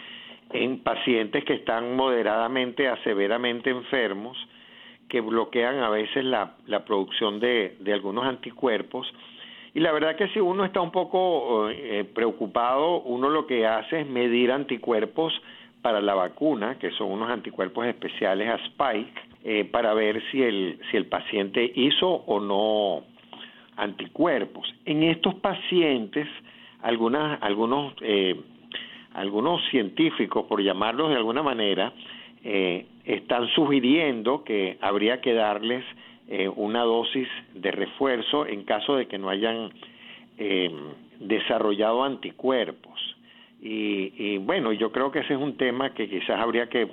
en 0.51 0.79
pacientes 0.79 1.43
que 1.43 1.53
están 1.53 1.95
moderadamente 1.95 2.87
a 2.87 2.95
severamente 3.03 3.69
enfermos, 3.69 4.37
que 5.09 5.21
bloquean 5.21 5.79
a 5.79 5.89
veces 5.89 6.23
la, 6.23 6.53
la 6.67 6.85
producción 6.85 7.39
de, 7.39 7.75
de, 7.79 7.93
algunos 7.93 8.25
anticuerpos. 8.25 9.11
Y 9.73 9.81
la 9.81 9.91
verdad 9.91 10.15
que 10.15 10.29
si 10.29 10.39
uno 10.39 10.63
está 10.63 10.81
un 10.81 10.91
poco 10.91 11.69
eh, 11.69 12.05
preocupado, 12.13 13.01
uno 13.01 13.29
lo 13.29 13.45
que 13.45 13.67
hace 13.67 14.01
es 14.01 14.07
medir 14.07 14.51
anticuerpos 14.51 15.33
para 15.81 16.01
la 16.01 16.13
vacuna, 16.13 16.77
que 16.77 16.91
son 16.91 17.11
unos 17.11 17.29
anticuerpos 17.29 17.85
especiales 17.87 18.49
a 18.49 18.55
Spike, 18.55 19.11
eh, 19.43 19.65
para 19.65 19.93
ver 19.93 20.21
si 20.31 20.43
el, 20.43 20.79
si 20.91 20.97
el 20.97 21.05
paciente 21.05 21.71
hizo 21.75 22.07
o 22.07 22.39
no 22.39 23.03
anticuerpos. 23.77 24.73
En 24.85 25.03
estos 25.03 25.35
pacientes, 25.35 26.27
algunas, 26.81 27.41
algunos, 27.41 27.93
eh, 28.01 28.39
algunos 29.13 29.61
científicos, 29.69 30.45
por 30.45 30.61
llamarlos 30.61 31.09
de 31.09 31.15
alguna 31.15 31.41
manera, 31.41 31.93
eh, 32.43 32.85
están 33.15 33.47
sugiriendo 33.49 34.43
que 34.43 34.77
habría 34.81 35.19
que 35.19 35.33
darles 35.33 35.83
eh, 36.27 36.47
una 36.47 36.83
dosis 36.83 37.27
de 37.55 37.71
refuerzo 37.71 38.45
en 38.45 38.63
caso 38.63 38.95
de 38.95 39.07
que 39.07 39.17
no 39.17 39.29
hayan 39.29 39.71
eh, 40.37 40.71
desarrollado 41.19 42.03
anticuerpos. 42.03 42.99
Y, 43.61 44.13
y, 44.15 44.37
bueno, 44.37 44.71
yo 44.71 44.91
creo 44.91 45.11
que 45.11 45.19
ese 45.19 45.33
es 45.33 45.39
un 45.39 45.57
tema 45.57 45.93
que 45.93 46.07
quizás 46.07 46.39
habría 46.39 46.69
que 46.69 46.87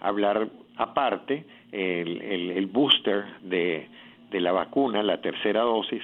hablar 0.00 0.48
aparte, 0.76 1.44
el, 1.70 2.20
el, 2.20 2.50
el 2.50 2.66
booster 2.66 3.24
de, 3.42 3.86
de 4.30 4.40
la 4.40 4.52
vacuna, 4.52 5.02
la 5.02 5.20
tercera 5.20 5.62
dosis, 5.62 6.02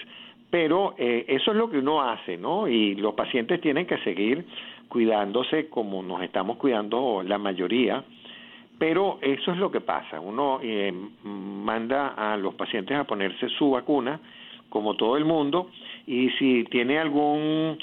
pero 0.49 0.95
eh, 0.97 1.25
eso 1.29 1.51
es 1.51 1.57
lo 1.57 1.69
que 1.71 1.79
uno 1.79 2.03
hace, 2.03 2.37
¿no? 2.37 2.69
Y 2.69 2.95
los 2.95 3.15
pacientes 3.15 3.61
tienen 3.61 3.87
que 3.87 3.99
seguir 3.99 4.45
cuidándose 4.89 5.69
como 5.69 6.03
nos 6.03 6.23
estamos 6.23 6.57
cuidando 6.57 7.23
la 7.25 7.39
mayoría, 7.39 8.05
pero 8.81 9.19
eso 9.21 9.53
es 9.53 9.59
lo 9.59 9.71
que 9.71 9.83
pasa. 9.83 10.19
Uno 10.21 10.59
eh, 10.63 10.91
manda 11.23 12.15
a 12.17 12.39
los 12.39 12.55
pacientes 12.55 12.97
a 12.97 13.05
ponerse 13.05 13.47
su 13.59 13.73
vacuna, 13.73 14.19
como 14.71 14.97
todo 14.97 15.19
el 15.19 15.27
mundo, 15.27 15.71
y 16.07 16.31
si 16.39 16.65
tiene 16.71 16.99
alguna 16.99 17.77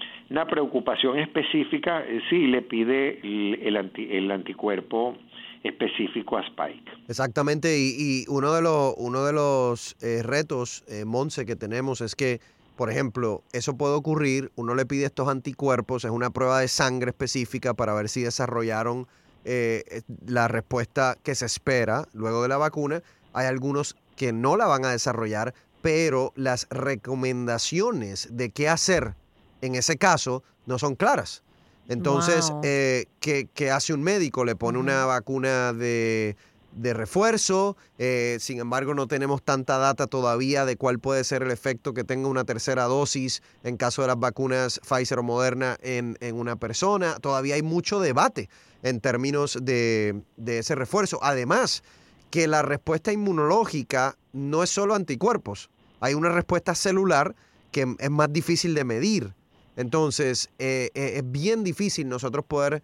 preocupación 0.50 1.20
específica, 1.20 2.04
eh, 2.04 2.20
sí 2.32 2.48
le 2.48 2.64
pide 2.64 3.20
el, 3.20 3.60
el, 3.62 3.78
anti, 3.78 4.08
el 4.12 4.32
anticuerpo 4.32 5.16
específico 5.64 6.38
a 6.38 6.42
Spike. 6.42 6.92
Exactamente, 7.08 7.78
y, 7.78 8.24
y 8.24 8.26
uno 8.28 8.52
de 8.54 8.64
los, 8.64 8.96
uno 8.98 9.24
de 9.24 9.34
los 9.34 9.96
eh, 10.02 10.24
retos, 10.24 10.84
eh, 10.88 11.06
Monse, 11.06 11.46
que 11.46 11.56
tenemos 11.56 12.02
es 12.02 12.16
que, 12.16 12.40
por 12.76 12.90
ejemplo, 12.90 13.44
eso 13.54 13.78
puede 13.78 13.94
ocurrir, 13.94 14.50
uno 14.56 14.74
le 14.74 14.88
pide 14.88 15.06
estos 15.06 15.28
anticuerpos, 15.28 16.06
es 16.06 16.12
una 16.12 16.32
prueba 16.32 16.62
de 16.62 16.68
sangre 16.68 17.12
específica 17.12 17.76
para 17.76 17.94
ver 17.94 18.10
si 18.10 18.24
desarrollaron 18.24 19.06
eh, 19.50 20.02
la 20.26 20.50
respuesta 20.50 21.18
que 21.24 21.34
se 21.36 21.46
espera 21.46 22.08
luego 22.12 22.44
de 22.44 22.50
la 22.50 22.58
vacuna. 22.58 23.02
Hay 23.32 23.48
algunos 23.48 23.96
que 24.18 24.34
no 24.34 24.58
la 24.58 24.66
van 24.66 24.84
a 24.84 24.92
desarrollar, 24.92 25.54
pero 25.82 26.34
las 26.36 26.68
recomendaciones 26.70 28.28
de 28.32 28.50
qué 28.50 28.68
hacer 28.68 29.16
en 29.62 29.76
ese 29.76 29.98
caso 29.98 30.44
no 30.66 30.78
son 30.78 30.96
claras. 30.96 31.44
Entonces, 31.88 32.50
wow. 32.50 32.62
eh, 32.66 33.06
¿qué, 33.22 33.48
¿qué, 33.54 33.72
hace 33.72 33.94
un 33.94 34.04
médico? 34.04 34.44
Le 34.44 34.58
pone 34.58 34.78
uh 34.78 34.82
-huh. 34.82 34.84
una 34.84 35.06
vacuna 35.06 35.72
de, 35.72 36.36
de 36.78 36.94
refuerzo, 36.94 37.76
eh, 37.98 38.38
sin 38.40 38.60
embargo 38.60 38.94
no 38.94 39.08
tenemos 39.08 39.42
tanta 39.42 39.78
data 39.78 40.06
todavía 40.06 40.64
de 40.66 40.78
cuál 40.78 41.00
puede 41.00 41.24
ser 41.24 41.42
el 41.42 41.52
efecto 41.52 41.94
que 41.94 42.04
tenga 42.04 42.28
una 42.28 42.46
tercera 42.46 42.86
dosis 42.86 43.42
en 43.64 43.78
caso 43.78 44.04
de 44.04 44.10
las 44.10 44.20
vacunas 44.20 44.80
Pfizer 44.88 45.20
o 45.20 45.24
Moderna 45.24 45.78
en, 45.82 46.18
en 46.22 46.36
una 46.36 46.56
persona. 46.56 47.18
Todavía 47.20 47.56
hay 47.56 47.64
mucho 47.64 48.00
debate 48.00 48.50
en 48.84 49.02
términos 49.02 49.58
de, 49.62 50.22
de 50.38 50.60
ese 50.60 50.76
refuerzo. 50.76 51.20
Además, 51.24 51.84
que 52.30 52.48
la 52.48 52.62
respuesta 52.62 53.12
inmunológica 53.12 54.16
no 54.32 54.62
es 54.62 54.70
solo 54.70 54.94
anticuerpos, 54.94 55.70
hay 56.00 56.14
una 56.14 56.30
respuesta 56.30 56.76
celular 56.76 57.36
que 57.72 57.96
es 57.98 58.10
más 58.12 58.32
difícil 58.32 58.76
de 58.76 58.84
medir. 58.84 59.34
Entonces, 59.78 60.50
eh, 60.60 60.92
eh, 60.94 61.14
es 61.16 61.32
bien 61.32 61.64
difícil 61.64 62.08
nosotros 62.08 62.46
poder 62.46 62.84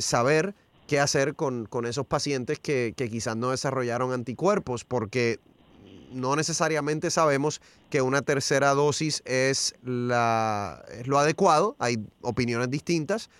saber 0.00 0.54
qué 0.86 1.00
hacer 1.00 1.34
con, 1.34 1.66
con 1.66 1.86
esos 1.86 2.06
pacientes 2.06 2.58
que, 2.58 2.94
que, 2.96 3.08
quizás 3.08 3.36
no 3.36 3.50
desarrollaron 3.50 4.12
anticuerpos, 4.12 4.84
porque 4.84 5.40
no 6.12 6.36
necesariamente 6.36 7.10
sabemos 7.10 7.60
que 7.90 8.02
una 8.02 8.22
tercera 8.22 8.74
dosis 8.74 9.22
es, 9.24 9.74
la, 9.82 10.84
es 10.92 11.06
lo 11.06 11.18
adecuado, 11.18 11.76
hay 11.78 11.98
opiniones 12.22 12.70
distintas, 12.70 13.30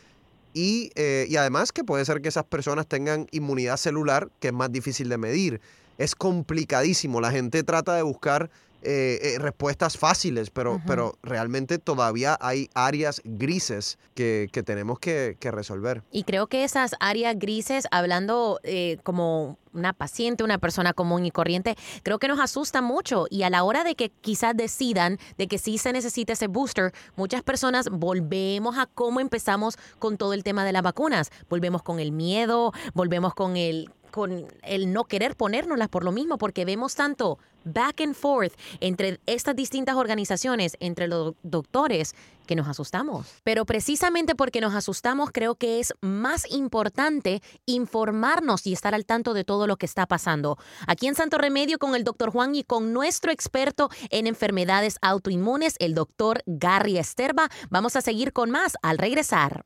y, 0.53 0.91
eh, 0.95 1.27
y 1.29 1.37
además 1.37 1.73
que 1.73 1.85
puede 1.85 2.05
ser 2.05 2.23
que 2.23 2.29
esas 2.29 2.45
personas 2.45 2.87
tengan 2.87 3.27
inmunidad 3.33 3.77
celular, 3.77 4.31
que 4.41 4.49
es 4.49 4.55
más 4.55 4.71
difícil 4.71 5.09
de 5.09 5.19
medir. 5.19 5.61
Es 5.99 6.15
complicadísimo, 6.15 7.21
la 7.21 7.31
gente 7.33 7.63
trata 7.65 7.95
de 7.95 8.03
buscar 8.03 8.51
eh, 8.85 9.19
eh, 9.23 9.39
respuestas 9.39 9.97
fáciles, 9.97 10.51
pero, 10.51 10.75
uh 10.75 10.77
-huh. 10.77 10.83
pero 10.87 11.19
realmente 11.23 11.79
todavía 11.79 12.37
hay 12.41 12.69
áreas 12.75 13.23
grises 13.25 13.99
que, 14.15 14.49
que 14.53 14.63
tenemos 14.63 14.99
que, 14.99 15.37
que, 15.41 15.51
resolver. 15.51 16.03
Y 16.11 16.25
creo 16.25 16.47
que 16.49 16.65
esas 16.65 16.95
áreas 17.01 17.39
grises, 17.39 17.87
hablando 17.91 18.61
eh, 18.63 18.99
como 19.03 19.59
una 19.73 19.93
paciente, 19.93 20.45
una 20.45 20.59
persona 20.59 20.93
común 20.93 21.25
y 21.27 21.31
corriente, 21.31 21.77
creo 22.03 22.19
que 22.19 22.29
nos 22.29 22.41
asusta 22.41 22.83
mucho 22.83 23.27
y 23.31 23.43
a 23.43 23.51
la 23.51 23.65
hora 23.65 23.85
de 23.85 23.95
que 23.95 24.11
quizás 24.11 24.57
decidan 24.57 25.19
de 25.37 25.49
que 25.49 25.59
sí 25.59 25.79
se 25.79 25.93
necesita 25.93 26.35
ese 26.35 26.47
booster, 26.47 26.93
muchas 27.17 27.43
personas 27.43 27.89
volvemos 27.91 28.79
a 28.79 28.87
cómo 28.87 29.21
empezamos 29.21 29.77
con 29.99 30.17
todo 30.17 30.33
el 30.33 30.45
tema 30.45 30.65
de 30.65 30.73
las 30.73 30.83
vacunas. 30.83 31.31
Volvemos 31.49 31.83
con 31.83 32.01
el 32.01 32.13
miedo, 32.13 32.73
volvemos 32.95 33.35
con 33.35 33.57
el 33.57 33.91
con 34.15 34.47
el 34.63 34.93
no 34.93 35.07
querer 35.07 35.35
ponérnoslas 35.35 35.89
por 35.89 36.05
lo 36.05 36.13
mismo, 36.13 36.39
porque 36.39 36.65
vemos 36.65 36.95
tanto 36.95 37.41
back 37.65 38.01
and 38.01 38.15
forth 38.15 38.53
entre 38.79 39.19
estas 39.27 39.57
distintas 39.57 39.97
organizaciones, 39.97 40.77
entre 40.79 41.09
los 41.09 41.35
doctores, 41.43 42.15
que 42.47 42.55
nos 42.55 42.69
asustamos. 42.69 43.27
Pero 43.43 43.65
precisamente 43.65 44.37
porque 44.37 44.61
nos 44.61 44.73
asustamos, 44.73 45.31
creo 45.33 45.57
que 45.57 45.81
es 45.81 45.95
más 46.01 46.49
importante 46.53 47.43
informarnos 47.67 48.69
y 48.69 48.73
estar 48.73 48.95
al 48.95 49.05
tanto 49.05 49.35
de 49.35 49.43
todo 49.43 49.67
lo 49.67 49.79
que 49.79 49.87
está 49.87 50.07
pasando. 50.07 50.59
Aquí 50.87 51.09
en 51.09 51.17
Santo 51.17 51.37
Remedio 51.37 51.81
con 51.81 51.97
el 51.97 52.05
doctor 52.05 52.31
Juan 52.31 52.55
y 52.55 52.63
con 52.63 52.93
nuestro 52.93 53.33
experto 53.33 53.91
en 54.11 54.29
enfermedades 54.29 54.99
autoinmunes, 55.03 55.75
el 55.81 55.95
doctor 55.95 56.45
Gary 56.47 56.99
Esterba, 56.99 57.49
vamos 57.69 57.97
a 57.97 58.01
seguir 58.01 58.33
con 58.33 58.53
más 58.53 58.75
al 58.81 58.99
regresar. 58.99 59.65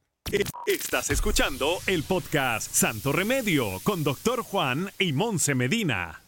Estás 0.67 1.11
escuchando 1.11 1.79
el 1.87 2.03
podcast 2.03 2.71
Santo 2.71 3.13
Remedio 3.13 3.81
con 3.83 4.05
Doctor 4.05 4.43
Juan 4.43 4.91
y 4.99 5.13
Monse 5.13 5.55
Medina 5.55 6.28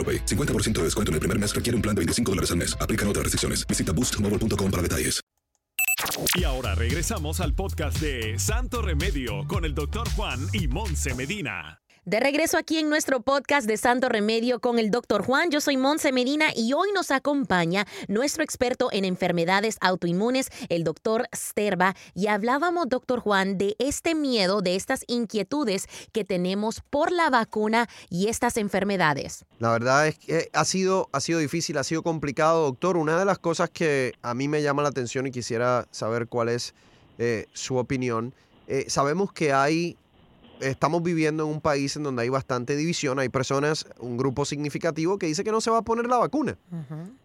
AroPay. 0.01 0.25
50% 0.25 0.71
de 0.79 0.83
descuento 0.85 1.11
en 1.11 1.15
el 1.15 1.19
primer 1.19 1.37
mes 1.37 1.53
requiere 1.53 1.75
un 1.75 1.83
plan 1.83 1.93
de 1.93 1.99
25 1.99 2.31
dólares 2.31 2.49
al 2.49 2.57
mes. 2.57 2.75
Aplican 2.81 3.07
otras 3.07 3.23
restricciones. 3.23 3.67
Visita 3.67 3.91
boostmobile.com 3.91 4.71
para 4.71 4.81
detalles. 4.81 5.21
Y 6.35 6.43
ahora 6.43 6.75
regresamos 6.75 7.39
al 7.41 7.53
podcast 7.53 7.99
de 7.99 8.39
Santo 8.39 8.81
Remedio 8.81 9.45
con 9.47 9.65
el 9.65 9.75
doctor 9.75 10.09
Juan 10.11 10.39
y 10.53 10.67
Monse 10.67 11.13
Medina. 11.13 11.80
De 12.03 12.19
regreso 12.19 12.57
aquí 12.57 12.79
en 12.79 12.89
nuestro 12.89 13.21
podcast 13.21 13.67
de 13.67 13.77
Santo 13.77 14.09
Remedio 14.09 14.59
con 14.59 14.79
el 14.79 14.89
doctor 14.89 15.23
Juan, 15.23 15.51
yo 15.51 15.61
soy 15.61 15.77
Monse 15.77 16.11
Medina 16.11 16.47
y 16.55 16.73
hoy 16.73 16.89
nos 16.95 17.11
acompaña 17.11 17.85
nuestro 18.07 18.43
experto 18.43 18.89
en 18.91 19.05
enfermedades 19.05 19.77
autoinmunes, 19.81 20.49
el 20.69 20.83
doctor 20.83 21.27
Sterba, 21.31 21.95
y 22.15 22.25
hablábamos, 22.25 22.89
doctor 22.89 23.19
Juan, 23.19 23.59
de 23.59 23.75
este 23.77 24.15
miedo, 24.15 24.63
de 24.63 24.75
estas 24.75 25.03
inquietudes 25.05 25.85
que 26.11 26.25
tenemos 26.25 26.81
por 26.89 27.11
la 27.11 27.29
vacuna 27.29 27.87
y 28.09 28.29
estas 28.29 28.57
enfermedades. 28.57 29.45
La 29.59 29.71
verdad 29.71 30.07
es 30.07 30.17
que 30.17 30.49
ha 30.53 30.65
sido, 30.65 31.07
ha 31.11 31.19
sido 31.19 31.37
difícil, 31.37 31.77
ha 31.77 31.83
sido 31.83 32.01
complicado, 32.01 32.63
doctor. 32.63 32.97
Una 32.97 33.19
de 33.19 33.25
las 33.25 33.37
cosas 33.37 33.69
que 33.69 34.13
a 34.23 34.33
mí 34.33 34.47
me 34.47 34.63
llama 34.63 34.81
la 34.81 34.89
atención 34.89 35.27
y 35.27 35.31
quisiera 35.31 35.87
saber 35.91 36.25
cuál 36.25 36.49
es 36.49 36.73
eh, 37.19 37.45
su 37.53 37.77
opinión, 37.77 38.33
eh, 38.67 38.85
sabemos 38.87 39.31
que 39.31 39.53
hay 39.53 39.97
estamos 40.61 41.03
viviendo 41.03 41.43
en 41.43 41.49
un 41.49 41.61
país 41.61 41.95
en 41.95 42.03
donde 42.03 42.23
hay 42.23 42.29
bastante 42.29 42.75
división. 42.75 43.19
Hay 43.19 43.29
personas, 43.29 43.85
un 43.99 44.17
grupo 44.17 44.45
significativo 44.45 45.17
que 45.17 45.25
dice 45.25 45.43
que 45.43 45.51
no 45.51 45.61
se 45.61 45.71
va 45.71 45.79
a 45.79 45.81
poner 45.81 46.07
la 46.07 46.17
vacuna. 46.17 46.57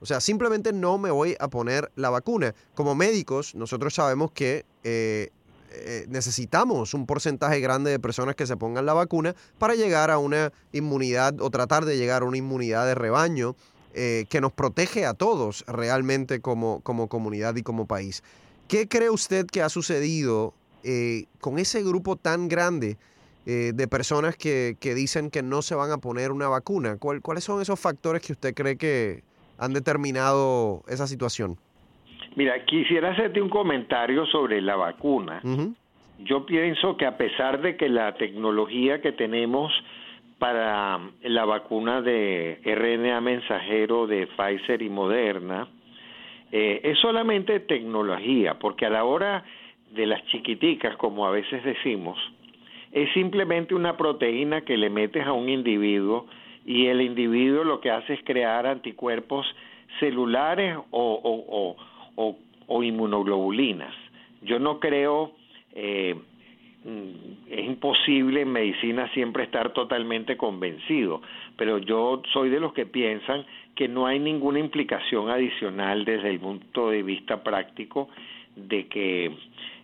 O 0.01 0.07
sea, 0.07 0.21
simplemente 0.21 0.73
no 0.73 0.99
me 0.99 1.11
voy 1.11 1.37
a 1.39 1.49
poner 1.49 1.91
la 1.97 2.11
vacuna. 2.11 2.55
Como 2.75 2.95
médicos, 2.95 3.55
nosotros 3.55 3.95
sabemos 3.95 4.33
que 4.33 4.65
eh, 4.85 5.31
eh, 5.73 6.07
necesitamos 6.09 6.95
un 6.95 7.07
porcentaje 7.07 7.61
grande 7.61 7.91
de 7.91 7.99
personas 7.99 8.35
que 8.35 8.47
se 8.47 8.57
pongan 8.57 8.87
la 8.87 8.95
vacuna 8.95 9.35
para 9.59 9.75
llegar 9.75 10.11
a 10.11 10.19
una 10.19 10.53
inmunidad 10.73 11.41
o 11.41 11.51
tratar 11.51 11.85
de 11.85 11.97
llegar 11.99 12.23
a 12.23 12.27
una 12.27 12.39
inmunidad 12.39 12.87
de 12.87 12.95
rebaño 12.95 13.55
eh, 13.95 14.27
que 14.29 14.41
nos 14.41 14.53
protege 14.53 15.07
a 15.07 15.15
todos 15.15 15.65
realmente 15.67 16.41
como, 16.41 16.81
como 16.81 17.09
comunidad 17.09 17.57
y 17.57 17.63
como 17.63 17.87
país. 17.87 18.23
¿Qué 18.69 18.89
cree 18.89 19.11
usted 19.11 19.47
que 19.47 19.63
ha 19.63 19.69
sucedido 19.69 20.55
con 21.41 21.59
ese 21.59 21.83
grupo 21.83 22.15
tan 22.15 22.47
grande 22.47 22.97
eh, 23.47 23.71
de 23.73 23.87
personas 23.87 24.37
que, 24.37 24.77
dicen 24.83 25.31
que 25.31 25.41
no 25.41 25.63
se 25.63 25.77
van 25.77 25.93
a 25.93 25.99
poner 25.99 26.33
una 26.33 26.49
vacuna. 26.49 26.97
¿Cuáles 26.99 27.45
son 27.45 27.63
esos 27.63 27.81
factores 27.81 28.21
que 28.27 28.33
usted 28.33 28.55
cree 28.55 28.77
que 28.77 29.23
han 29.57 29.73
determinado 29.73 30.83
esa 30.89 31.07
situación? 31.07 31.57
Mira, 32.35 32.65
quisiera 32.65 33.13
hacerte 33.13 33.41
un 33.41 33.49
comentario 33.49 34.27
sobre 34.27 34.61
la 34.61 34.75
vacuna. 34.75 35.41
Yo 36.19 36.45
pienso 36.45 36.97
que 36.97 37.07
a 37.07 37.17
pesar 37.17 37.63
de 37.63 37.77
que 37.77 37.89
la 37.89 38.15
tecnología 38.17 39.01
que 39.01 39.13
tenemos 39.13 39.73
para 40.39 41.01
la 41.23 41.45
vacuna 41.45 42.03
de 42.03 42.61
RNA 42.65 43.21
mensajero 43.21 44.09
de 44.09 44.27
Pfizer 44.27 44.83
y 44.83 44.91
Moderna 44.91 45.69
eh, 46.51 46.81
es 46.83 46.99
solamente 46.99 47.61
tecnología, 47.61 48.59
porque 48.59 48.87
a 48.87 48.91
la 48.91 49.05
hora 49.05 49.45
de 49.93 50.07
las 50.07 50.25
chiquiticas, 50.27 50.97
como 50.97 51.27
a 51.27 51.31
veces 51.31 51.63
decimos, 51.65 52.19
es 52.97 53.13
simplemente 53.13 53.75
una 53.75 53.95
proteína 53.95 54.63
que 54.63 54.79
le 54.79 54.89
metes 54.89 55.27
a 55.27 55.35
un 55.35 55.51
individuo 55.51 56.27
y 56.65 56.87
el 56.87 57.03
individuo 57.03 57.63
lo 57.63 57.79
que 57.79 57.91
hace 57.91 58.15
es 58.15 58.21
crear 58.25 58.67
anticuerpos 58.67 59.47
celulares 60.01 60.79
o, 60.91 61.77
o, 62.17 62.83
inmunoglobulinas. 62.83 63.95
Yo 64.41 64.59
no 64.59 64.81
creo, 64.81 65.33
eh, 65.75 66.15
mm, 66.85 67.51
es 67.53 67.67
imposible 67.67 68.41
en 68.41 68.53
medicina 68.53 69.13
siempre 69.13 69.45
estar 69.45 69.75
totalmente 69.75 70.39
convencido, 70.39 71.21
pero 71.59 71.77
yo 71.77 72.23
soy 72.33 72.49
de 72.49 72.61
los 72.61 72.73
que 72.73 72.87
piensan 72.87 73.45
que 73.75 73.89
no 73.89 74.07
hay 74.07 74.19
ninguna 74.19 74.59
implicación 74.59 75.29
adicional 75.29 76.07
desde 76.07 76.31
el 76.31 76.41
punto 76.41 76.89
de 76.89 77.03
vista 77.03 77.43
práctico 77.43 78.09
de 78.57 78.89
que 78.89 79.37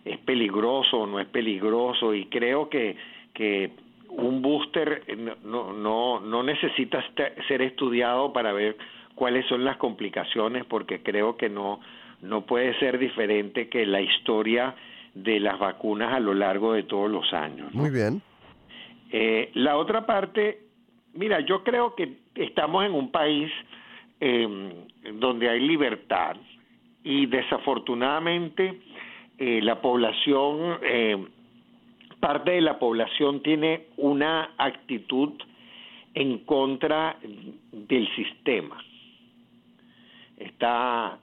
es 0.03 0.17
peligroso 0.19 0.99
o 0.99 1.07
no 1.07 1.19
es 1.19 1.27
peligroso 1.27 2.13
y 2.13 2.25
creo 2.25 2.69
que, 2.69 2.97
que 3.33 3.71
un 4.09 4.41
booster 4.41 5.03
no, 5.43 5.71
no, 5.73 6.19
no 6.19 6.43
necesita 6.43 7.03
ser 7.47 7.61
estudiado 7.61 8.33
para 8.33 8.51
ver 8.51 8.75
cuáles 9.15 9.45
son 9.47 9.63
las 9.63 9.77
complicaciones 9.77 10.65
porque 10.65 11.01
creo 11.01 11.37
que 11.37 11.49
no, 11.49 11.79
no 12.21 12.45
puede 12.45 12.77
ser 12.79 12.97
diferente 12.97 13.69
que 13.69 13.85
la 13.85 14.01
historia 14.01 14.75
de 15.13 15.39
las 15.39 15.59
vacunas 15.59 16.13
a 16.13 16.19
lo 16.19 16.33
largo 16.33 16.73
de 16.73 16.83
todos 16.83 17.09
los 17.09 17.31
años. 17.33 17.73
Muy 17.73 17.91
bien. 17.91 18.21
Eh, 19.11 19.51
la 19.53 19.77
otra 19.77 20.05
parte, 20.05 20.61
mira, 21.13 21.39
yo 21.41 21.63
creo 21.63 21.93
que 21.95 22.17
estamos 22.35 22.83
en 22.83 22.93
un 22.93 23.11
país 23.11 23.51
eh, 24.19 24.87
donde 25.13 25.49
hay 25.49 25.59
libertad 25.59 26.35
y 27.03 27.25
desafortunadamente 27.25 28.79
eh, 29.37 29.61
la 29.61 29.81
población, 29.81 30.79
eh, 30.83 31.17
parte 32.19 32.51
de 32.51 32.61
la 32.61 32.79
población 32.79 33.41
tiene 33.41 33.87
una 33.97 34.51
actitud 34.57 35.33
en 36.13 36.39
contra 36.39 37.17
del 37.71 38.07
sistema. 38.15 38.77
Está, 40.37 41.17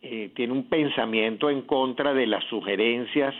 eh, 0.00 0.30
tiene 0.34 0.52
un 0.52 0.68
pensamiento 0.68 1.50
en 1.50 1.62
contra 1.62 2.14
de 2.14 2.26
las 2.26 2.44
sugerencias 2.44 3.34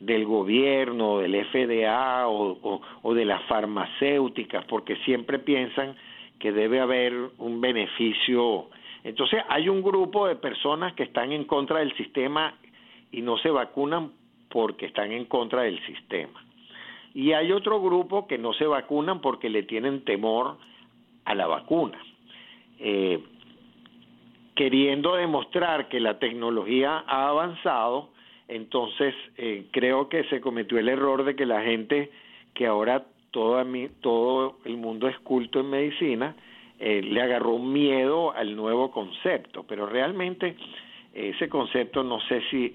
del 0.00 0.24
gobierno, 0.24 1.18
del 1.18 1.44
FDA 1.46 2.26
o, 2.26 2.80
o 3.02 3.14
de 3.14 3.24
las 3.24 3.42
farmacéuticas, 3.44 4.64
porque 4.64 4.96
siempre 5.04 5.38
piensan 5.38 5.94
que 6.38 6.52
debe 6.52 6.80
haber 6.80 7.14
un 7.38 7.60
beneficio. 7.60 8.68
Entonces 9.04 9.42
hay 9.48 9.68
un 9.68 9.82
grupo 9.82 10.26
de 10.26 10.36
personas 10.36 10.94
que 10.94 11.04
están 11.04 11.32
en 11.32 11.44
contra 11.44 11.80
del 11.80 11.96
sistema 11.96 12.54
y 13.12 13.22
no 13.22 13.38
se 13.38 13.50
vacunan 13.50 14.12
porque 14.48 14.86
están 14.86 15.12
en 15.12 15.24
contra 15.24 15.62
del 15.62 15.84
sistema. 15.86 16.44
Y 17.14 17.32
hay 17.32 17.52
otro 17.52 17.80
grupo 17.80 18.26
que 18.26 18.38
no 18.38 18.52
se 18.52 18.66
vacunan 18.66 19.20
porque 19.20 19.48
le 19.48 19.62
tienen 19.62 20.04
temor 20.04 20.58
a 21.24 21.34
la 21.34 21.46
vacuna, 21.46 21.98
eh, 22.78 23.20
queriendo 24.54 25.16
demostrar 25.16 25.88
que 25.88 26.00
la 26.00 26.18
tecnología 26.18 27.04
ha 27.06 27.28
avanzado, 27.28 28.10
entonces 28.48 29.14
eh, 29.36 29.66
creo 29.70 30.08
que 30.08 30.24
se 30.24 30.40
cometió 30.40 30.78
el 30.78 30.88
error 30.88 31.24
de 31.24 31.36
que 31.36 31.46
la 31.46 31.62
gente 31.62 32.10
que 32.54 32.66
ahora 32.66 33.04
todo, 33.30 33.64
todo 34.00 34.58
el 34.64 34.76
mundo 34.76 35.08
es 35.08 35.18
culto 35.20 35.60
en 35.60 35.70
medicina, 35.70 36.34
eh, 36.82 37.02
le 37.02 37.20
agarró 37.20 37.58
miedo 37.58 38.32
al 38.32 38.56
nuevo 38.56 38.90
concepto, 38.90 39.64
pero 39.68 39.84
realmente 39.84 40.56
ese 41.12 41.46
concepto 41.48 42.02
no 42.02 42.20
sé 42.22 42.40
si 42.50 42.74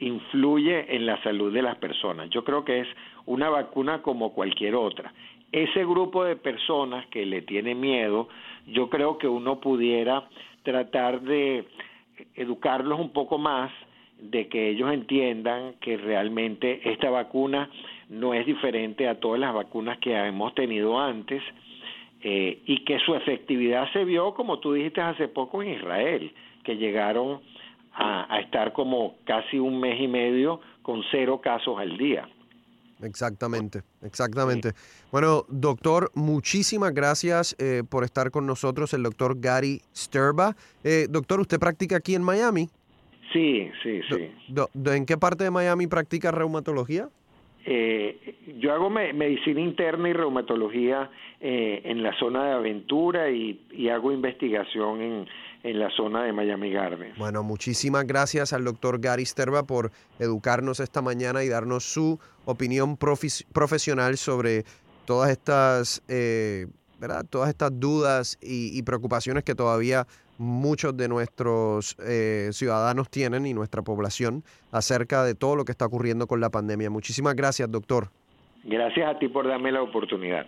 influye 0.00 0.94
en 0.94 1.06
la 1.06 1.20
salud 1.22 1.50
de 1.52 1.62
las 1.62 1.76
personas. 1.78 2.28
Yo 2.28 2.44
creo 2.44 2.62
que 2.62 2.80
es 2.80 2.88
una 3.24 3.48
vacuna 3.48 4.02
como 4.02 4.34
cualquier 4.34 4.74
otra. 4.74 5.14
Ese 5.50 5.80
grupo 5.84 6.24
de 6.24 6.36
personas 6.36 7.06
que 7.06 7.24
le 7.24 7.40
tiene 7.40 7.74
miedo, 7.74 8.28
yo 8.66 8.90
creo 8.90 9.16
que 9.16 9.26
uno 9.26 9.60
pudiera 9.60 10.28
tratar 10.62 11.22
de 11.22 11.64
educarlos 12.34 13.00
un 13.00 13.14
poco 13.14 13.38
más, 13.38 13.72
de 14.20 14.48
que 14.48 14.68
ellos 14.68 14.92
entiendan 14.92 15.74
que 15.80 15.96
realmente 15.96 16.80
esta 16.90 17.08
vacuna 17.08 17.70
no 18.10 18.34
es 18.34 18.44
diferente 18.44 19.08
a 19.08 19.20
todas 19.20 19.40
las 19.40 19.54
vacunas 19.54 19.96
que 19.98 20.14
hemos 20.14 20.54
tenido 20.54 20.98
antes 20.98 21.42
eh, 22.22 22.62
y 22.66 22.84
que 22.84 22.98
su 23.00 23.14
efectividad 23.14 23.90
se 23.92 24.04
vio, 24.04 24.34
como 24.34 24.58
tú 24.58 24.72
dijiste 24.72 25.00
hace 25.00 25.28
poco, 25.28 25.62
en 25.62 25.74
Israel, 25.74 26.32
que 26.64 26.76
llegaron 26.76 27.40
a, 27.92 28.38
estar 28.40 28.72
como 28.72 29.16
casi 29.24 29.58
un 29.58 29.80
mes 29.80 30.00
y 30.00 30.08
medio 30.08 30.60
con 30.82 31.02
cero 31.10 31.40
casos 31.40 31.78
al 31.78 31.96
día. 31.96 32.28
Exactamente, 33.02 33.82
exactamente. 34.02 34.72
Bueno, 35.12 35.44
doctor, 35.48 36.10
muchísimas 36.14 36.92
gracias 36.92 37.54
eh, 37.58 37.82
por 37.88 38.02
estar 38.04 38.30
con 38.32 38.46
nosotros, 38.46 38.92
el 38.92 39.04
doctor 39.04 39.40
Gary 39.40 39.80
Sterba. 39.94 40.56
Eh, 40.82 41.06
doctor, 41.08 41.40
¿usted 41.40 41.60
practica 41.60 41.96
aquí 41.96 42.16
en 42.16 42.22
Miami? 42.22 42.68
Sí, 43.32 43.70
sí, 43.82 44.00
sí. 44.08 44.30
Do- 44.48 44.70
do- 44.74 44.92
¿En 44.92 45.06
qué 45.06 45.16
parte 45.16 45.44
de 45.44 45.50
Miami 45.50 45.86
practica 45.86 46.30
reumatología? 46.32 47.08
Eh, 47.64 48.36
yo 48.58 48.72
hago 48.72 48.88
me- 48.88 49.12
medicina 49.12 49.60
interna 49.60 50.08
y 50.08 50.12
reumatología 50.12 51.10
eh, 51.40 51.82
en 51.84 52.02
la 52.02 52.16
zona 52.18 52.44
de 52.46 52.52
Aventura 52.52 53.30
y, 53.30 53.60
hago 53.90 54.10
investigación 54.12 55.02
en, 55.02 55.26
en 55.62 55.78
la 55.78 55.90
zona 55.90 56.24
de 56.24 56.32
Miami 56.32 56.70
Gardens. 56.70 57.18
Bueno, 57.18 57.42
muchísimas 57.42 58.06
gracias 58.06 58.52
al 58.52 58.64
doctor 58.64 59.00
Gary 59.00 59.26
Sterba 59.26 59.64
por 59.64 59.90
educarnos 60.18 60.80
esta 60.80 61.02
mañana 61.02 61.44
y 61.44 61.48
darnos 61.48 61.84
su 61.84 62.18
opinión 62.46 62.96
profesional 62.96 64.16
sobre 64.16 64.64
todas 65.04 65.30
estas, 65.30 66.02
eh, 66.08 66.66
¿verdad? 67.00 67.26
Todas 67.28 67.50
estas 67.50 67.78
dudas 67.78 68.38
y 68.40 68.82
preocupaciones 68.82 69.44
que 69.44 69.54
todavía 69.54 70.06
muchos 70.38 70.96
de 70.96 71.08
nuestros 71.08 71.96
eh, 71.98 72.48
ciudadanos 72.52 73.10
tienen 73.10 73.44
y 73.46 73.54
nuestra 73.54 73.82
población 73.82 74.44
acerca 74.72 75.24
de 75.24 75.34
todo 75.34 75.56
lo 75.56 75.64
que 75.64 75.72
está 75.72 75.86
ocurriendo 75.86 76.26
con 76.26 76.40
la 76.40 76.50
pandemia. 76.50 76.88
Muchísimas 76.90 77.34
gracias, 77.34 77.70
doctor. 77.70 78.08
Gracias 78.64 79.14
a 79.14 79.18
ti 79.18 79.28
por 79.28 79.46
darme 79.46 79.72
la 79.72 79.82
oportunidad. 79.82 80.46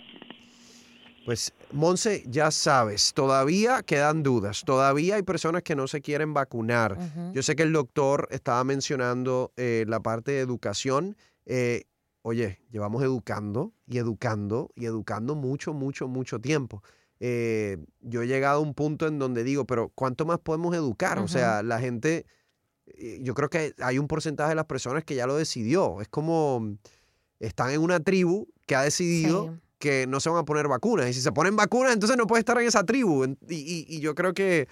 Pues, 1.25 1.53
Monse, 1.71 2.25
ya 2.27 2.51
sabes, 2.51 3.13
todavía 3.13 3.83
quedan 3.83 4.23
dudas, 4.23 4.65
todavía 4.65 5.17
hay 5.17 5.23
personas 5.23 5.63
que 5.63 5.77
no 5.77 5.87
se 5.87 6.01
quieren 6.01 6.33
vacunar. 6.33 6.97
Yo 7.35 7.43
sé 7.43 7.55
que 7.55 7.63
el 7.63 7.73
doctor 7.73 8.27
estaba 8.31 8.65
mencionando 8.65 9.53
eh, 9.57 9.85
la 9.87 10.01
parte 10.01 10.33
de 10.33 10.41
educación. 10.41 11.17
Eh, 11.45 11.83
oye, 12.23 12.59
llevamos 12.71 13.03
educando 13.03 13.73
y 13.87 13.99
educando 13.99 14.71
y 14.75 14.87
educando 14.87 15.35
mucho, 15.35 15.75
mucho, 15.75 16.09
mucho 16.09 16.41
tiempo. 16.41 16.83
Eh, 17.21 17.77
yo 18.01 18.23
he 18.23 18.27
llegado 18.27 18.59
a 18.59 18.63
un 18.63 18.75
punto 18.75 19.07
en 19.07 19.19
donde 19.19 19.45
digo, 19.45 19.67
pero 19.67 19.91
¿cuánto 19.95 20.25
más 20.25 20.39
podemos 20.39 20.75
educar? 20.75 21.19
O 21.19 21.29
sea, 21.29 21.63
la 21.63 21.79
gente, 21.79 22.25
eh, 22.87 23.19
yo 23.23 23.35
creo 23.35 23.51
que 23.51 23.75
hay 23.79 23.99
un 23.99 24.09
porcentaje 24.09 24.49
de 24.51 24.55
las 24.55 24.65
personas 24.65 25.05
que 25.05 25.15
ya 25.15 25.27
lo 25.27 25.37
decidió. 25.37 26.01
Es 26.01 26.09
como 26.09 26.77
están 27.39 27.71
en 27.71 27.81
una 27.83 28.01
tribu 28.01 28.49
que 28.67 28.75
ha 28.75 28.83
decidido 28.83 29.59
que 29.79 30.07
no 30.07 30.21
se 30.21 30.29
van 30.31 30.39
a 30.41 30.45
poner 30.45 30.69
vacunas. 30.69 31.09
Y 31.09 31.15
si 31.15 31.21
se 31.23 31.33
ponen 31.33 31.57
vacunas, 31.57 31.93
entonces 31.95 32.17
no 32.19 32.27
puede 32.27 32.41
estar 32.41 32.59
en 32.61 32.67
esa 32.67 32.85
tribu. 32.85 33.25
Y- 33.49 33.87
y 33.89 34.01
yo 34.01 34.15
creo 34.15 34.35
que 34.35 34.69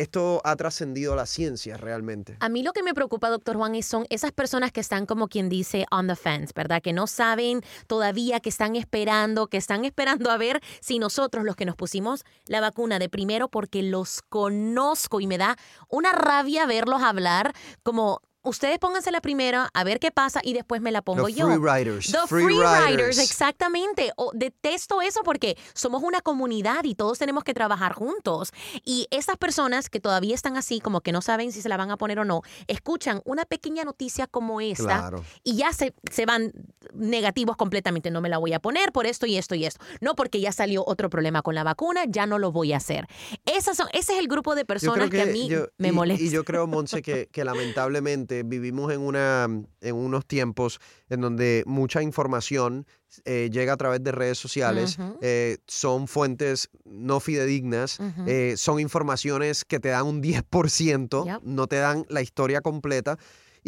esto 0.00 0.40
ha 0.44 0.56
trascendido 0.56 1.16
la 1.16 1.26
ciencia 1.26 1.76
realmente. 1.76 2.36
A 2.40 2.48
mí 2.48 2.62
lo 2.62 2.72
que 2.72 2.82
me 2.82 2.94
preocupa, 2.94 3.30
doctor 3.30 3.56
Juan, 3.56 3.74
es 3.74 3.86
son 3.86 4.06
esas 4.10 4.32
personas 4.32 4.70
que 4.72 4.80
están 4.80 5.06
como 5.06 5.28
quien 5.28 5.48
dice 5.48 5.86
on 5.90 6.06
the 6.06 6.16
fence, 6.16 6.52
¿verdad? 6.54 6.80
Que 6.82 6.92
no 6.92 7.06
saben 7.06 7.62
todavía, 7.86 8.40
que 8.40 8.48
están 8.48 8.76
esperando, 8.76 9.48
que 9.48 9.56
están 9.56 9.84
esperando 9.84 10.30
a 10.30 10.36
ver 10.36 10.60
si 10.80 10.98
nosotros, 10.98 11.44
los 11.44 11.56
que 11.56 11.64
nos 11.64 11.76
pusimos 11.76 12.24
la 12.46 12.60
vacuna 12.60 12.98
de 12.98 13.08
primero, 13.08 13.48
porque 13.48 13.82
los 13.82 14.22
conozco 14.28 15.20
y 15.20 15.26
me 15.26 15.38
da 15.38 15.56
una 15.88 16.12
rabia 16.12 16.66
verlos 16.66 17.02
hablar 17.02 17.54
como... 17.82 18.20
Ustedes 18.48 18.78
pónganse 18.78 19.10
la 19.10 19.20
primera, 19.20 19.68
a 19.74 19.84
ver 19.84 20.00
qué 20.00 20.10
pasa 20.10 20.40
y 20.42 20.54
después 20.54 20.80
me 20.80 20.90
la 20.90 21.02
pongo 21.02 21.22
Los 21.28 21.34
yo. 21.36 21.46
free 21.46 21.56
riders, 21.58 22.10
The 22.10 22.18
free 22.26 22.44
free, 22.44 22.56
riders. 22.56 22.86
riders, 22.88 23.18
exactamente. 23.18 24.12
O, 24.16 24.30
detesto 24.34 25.02
eso 25.02 25.20
porque 25.24 25.56
somos 25.74 26.02
una 26.02 26.20
comunidad 26.20 26.84
y 26.84 26.94
todos 26.94 27.18
tenemos 27.18 27.44
que 27.44 27.52
trabajar 27.54 27.92
juntos. 27.92 28.52
Y 28.84 29.06
esas 29.10 29.36
personas 29.36 29.90
que 29.90 30.00
todavía 30.00 30.34
están 30.34 30.56
así, 30.56 30.80
como 30.80 31.00
que 31.02 31.12
no 31.12 31.20
saben 31.22 31.52
si 31.52 31.60
se 31.60 31.68
la 31.68 31.76
van 31.76 31.90
a 31.90 31.96
poner 31.96 32.18
o 32.20 32.24
no, 32.24 32.42
escuchan 32.68 33.20
una 33.24 33.44
pequeña 33.44 33.84
noticia 33.84 34.26
como 34.26 34.60
esta 34.60 34.84
Claro. 34.84 35.24
y 35.44 35.56
ya 35.56 35.72
se, 35.72 35.94
se 36.10 36.24
van 36.26 36.52
negativos 36.94 37.56
completamente. 37.56 38.10
No 38.10 38.20
me 38.20 38.28
la 38.28 38.38
voy 38.38 38.52
a 38.54 38.60
poner 38.60 38.92
por 38.92 39.06
esto 39.06 39.26
y 39.26 39.36
esto 39.36 39.54
y 39.54 39.64
esto. 39.66 39.84
No 40.00 40.14
porque 40.14 40.40
ya 40.40 40.52
salió 40.52 40.84
otro 40.86 41.10
problema 41.10 41.42
con 41.42 41.54
la 41.54 41.64
vacuna, 41.64 42.04
ya 42.08 42.26
no 42.26 42.38
lo 42.38 42.50
voy 42.52 42.72
a 42.72 42.78
hacer. 42.78 43.06
Esas 43.44 43.76
son, 43.76 43.88
ese 43.92 44.14
es 44.14 44.18
el 44.18 44.28
grupo 44.28 44.54
de 44.54 44.64
personas 44.64 45.10
que, 45.10 45.20
a 45.22 45.26
mí 45.26 45.48
yo- 45.48 45.66
me 45.76 45.92
molesta. 45.92 46.22
Y 46.24 46.30
yo 46.30 46.44
creo, 46.44 46.66
Monse, 46.66 47.02
que, 47.02 47.28
que 47.30 47.44
lamentablemente 47.44 48.37
vivimos 48.44 48.92
en, 48.92 49.00
una, 49.00 49.44
en 49.80 49.94
unos 49.94 50.26
tiempos 50.26 50.80
en 51.08 51.20
donde 51.20 51.62
mucha 51.66 52.02
información 52.02 52.86
eh, 53.24 53.48
llega 53.52 53.72
a 53.72 53.76
través 53.76 54.02
de 54.04 54.12
redes 54.12 54.38
sociales, 54.38 54.98
eh, 55.22 55.58
son 55.66 56.08
fuentes 56.08 56.68
no 56.84 57.20
fidedignas, 57.20 57.98
eh, 58.26 58.54
son 58.56 58.80
informaciones 58.80 59.64
que 59.64 59.80
te 59.80 59.88
dan 59.88 60.06
un 60.06 60.22
10%, 60.22 61.24
Yep. 61.24 61.42
no 61.42 61.66
te 61.66 61.76
dan 61.76 62.04
la 62.08 62.20
historia 62.22 62.60
completa. 62.60 63.18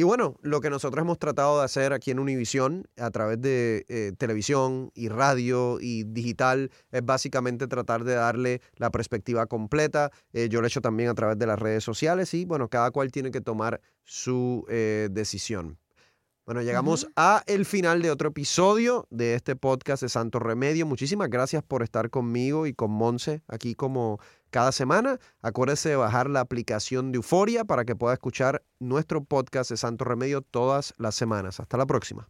Y 0.00 0.02
bueno, 0.02 0.38
lo 0.40 0.62
que 0.62 0.70
nosotros 0.70 1.02
hemos 1.02 1.18
tratado 1.18 1.58
de 1.58 1.66
hacer 1.66 1.92
aquí 1.92 2.10
en 2.10 2.20
Univisión 2.20 2.88
a 2.96 3.10
través 3.10 3.38
de 3.38 3.84
eh, 3.90 4.12
televisión 4.16 4.90
y 4.94 5.10
radio 5.10 5.76
y 5.78 6.04
digital 6.04 6.70
es 6.90 7.04
básicamente 7.04 7.66
tratar 7.66 8.04
de 8.04 8.14
darle 8.14 8.62
la 8.76 8.88
perspectiva 8.90 9.44
completa. 9.44 10.10
Eh, 10.32 10.48
yo 10.48 10.62
lo 10.62 10.66
he 10.66 10.68
hecho 10.68 10.80
también 10.80 11.10
a 11.10 11.14
través 11.14 11.38
de 11.38 11.46
las 11.46 11.58
redes 11.58 11.84
sociales 11.84 12.32
y 12.32 12.46
bueno, 12.46 12.70
cada 12.70 12.90
cual 12.92 13.12
tiene 13.12 13.30
que 13.30 13.42
tomar 13.42 13.82
su 14.02 14.64
eh, 14.70 15.10
decisión. 15.12 15.76
Bueno, 16.50 16.62
llegamos 16.62 17.06
a 17.14 17.44
el 17.46 17.64
final 17.64 18.02
de 18.02 18.10
otro 18.10 18.30
episodio 18.30 19.06
de 19.10 19.34
este 19.34 19.54
podcast 19.54 20.02
de 20.02 20.08
Santo 20.08 20.40
Remedio. 20.40 20.84
Muchísimas 20.84 21.30
gracias 21.30 21.62
por 21.62 21.84
estar 21.84 22.10
conmigo 22.10 22.66
y 22.66 22.74
con 22.74 22.90
Monse 22.90 23.44
aquí 23.46 23.76
como 23.76 24.18
cada 24.50 24.72
semana. 24.72 25.20
Acuérdese 25.42 25.90
de 25.90 25.94
bajar 25.94 26.28
la 26.28 26.40
aplicación 26.40 27.12
de 27.12 27.18
Euforia 27.18 27.64
para 27.64 27.84
que 27.84 27.94
pueda 27.94 28.14
escuchar 28.14 28.64
nuestro 28.80 29.22
podcast 29.22 29.70
de 29.70 29.76
Santo 29.76 30.04
Remedio 30.04 30.42
todas 30.42 30.92
las 30.98 31.14
semanas. 31.14 31.60
Hasta 31.60 31.76
la 31.76 31.86
próxima. 31.86 32.28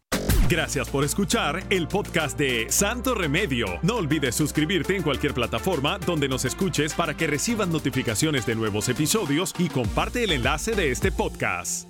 Gracias 0.50 0.90
por 0.90 1.02
escuchar 1.02 1.64
el 1.70 1.88
podcast 1.88 2.38
de 2.38 2.66
Santo 2.68 3.14
Remedio. 3.14 3.68
No 3.80 3.96
olvides 3.96 4.35
suscribirte 4.35 4.96
en 4.96 5.02
cualquier 5.02 5.33
plataforma 5.33 5.98
donde 5.98 6.28
nos 6.28 6.44
escuches 6.44 6.92
para 6.92 7.16
que 7.16 7.26
recibas 7.26 7.68
notificaciones 7.68 8.44
de 8.44 8.54
nuevos 8.54 8.90
episodios 8.90 9.54
y 9.59 9.70
comparte 9.70 10.24
el 10.24 10.33
enlace 10.33 10.72
de 10.72 10.90
este 10.90 11.11
podcast. 11.11 11.89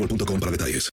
boostmobile.com 0.01 0.39
para 0.39 0.51
detalles. 0.51 0.89